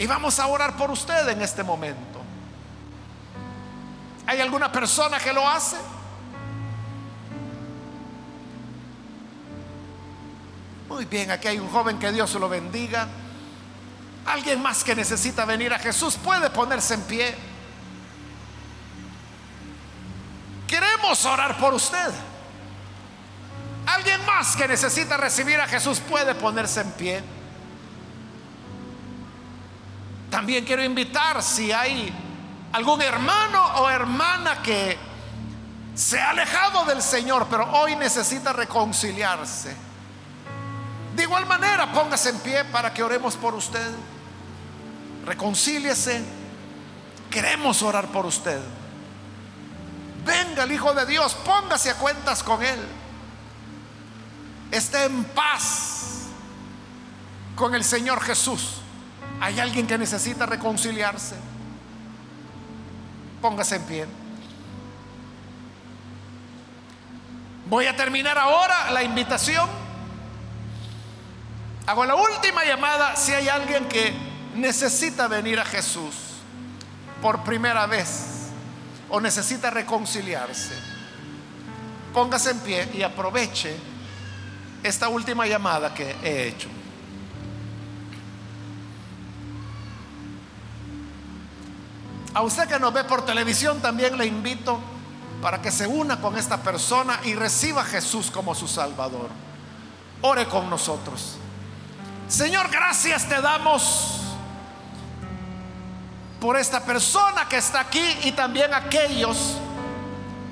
[0.00, 2.22] y vamos a orar por usted en este momento.
[4.26, 5.76] ¿Hay alguna persona que lo hace?
[10.88, 13.08] Muy bien, aquí hay un joven que Dios lo bendiga.
[14.24, 17.34] Alguien más que necesita venir a Jesús puede ponerse en pie.
[20.66, 22.10] Queremos orar por usted.
[23.84, 27.39] Alguien más que necesita recibir a Jesús puede ponerse en pie.
[30.30, 32.12] También quiero invitar si hay
[32.72, 34.96] algún hermano o hermana que
[35.94, 39.74] se ha alejado del Señor, pero hoy necesita reconciliarse.
[41.16, 43.90] De igual manera, póngase en pie para que oremos por usted.
[45.26, 46.22] Reconcíliese.
[47.28, 48.60] Queremos orar por usted.
[50.24, 52.80] Venga el Hijo de Dios, póngase a cuentas con Él.
[54.70, 56.26] Esté en paz
[57.56, 58.79] con el Señor Jesús.
[59.40, 61.34] ¿Hay alguien que necesita reconciliarse?
[63.40, 64.06] Póngase en pie.
[67.66, 69.68] Voy a terminar ahora la invitación.
[71.86, 74.12] Hago la última llamada si hay alguien que
[74.56, 76.14] necesita venir a Jesús
[77.22, 78.48] por primera vez
[79.08, 80.74] o necesita reconciliarse.
[82.12, 83.74] Póngase en pie y aproveche
[84.82, 86.68] esta última llamada que he hecho.
[92.32, 94.80] A usted que nos ve por televisión también le invito
[95.42, 99.28] para que se una con esta persona y reciba a Jesús como su Salvador.
[100.22, 101.36] Ore con nosotros.
[102.28, 104.20] Señor, gracias te damos
[106.40, 109.56] por esta persona que está aquí y también aquellos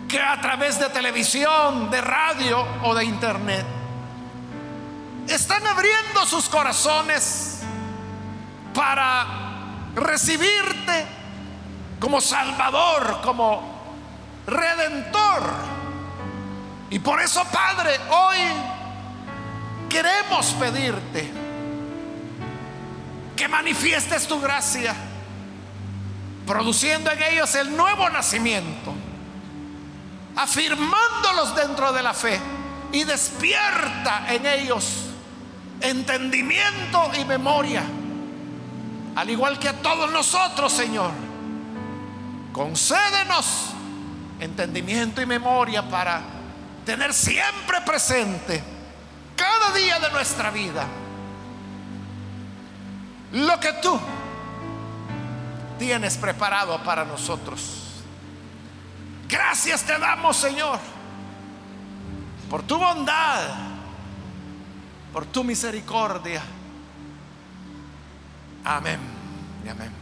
[0.08, 3.64] que a través de televisión, de radio o de internet
[5.28, 7.60] están abriendo sus corazones
[8.74, 9.26] para
[9.94, 11.17] recibirte
[12.00, 13.78] como Salvador, como
[14.46, 15.42] Redentor.
[16.90, 18.38] Y por eso, Padre, hoy
[19.88, 21.30] queremos pedirte
[23.36, 24.94] que manifiestes tu gracia,
[26.46, 28.94] produciendo en ellos el nuevo nacimiento,
[30.34, 32.40] afirmándolos dentro de la fe
[32.92, 35.04] y despierta en ellos
[35.80, 37.82] entendimiento y memoria,
[39.14, 41.27] al igual que a todos nosotros, Señor.
[42.58, 43.70] Concédenos
[44.40, 46.20] entendimiento y memoria para
[46.84, 48.60] tener siempre presente
[49.36, 50.84] cada día de nuestra vida
[53.30, 53.96] lo que tú
[55.78, 58.02] tienes preparado para nosotros.
[59.28, 60.80] Gracias te damos, Señor,
[62.50, 63.50] por tu bondad,
[65.12, 66.42] por tu misericordia.
[68.64, 68.98] Amén
[69.64, 69.97] y amén.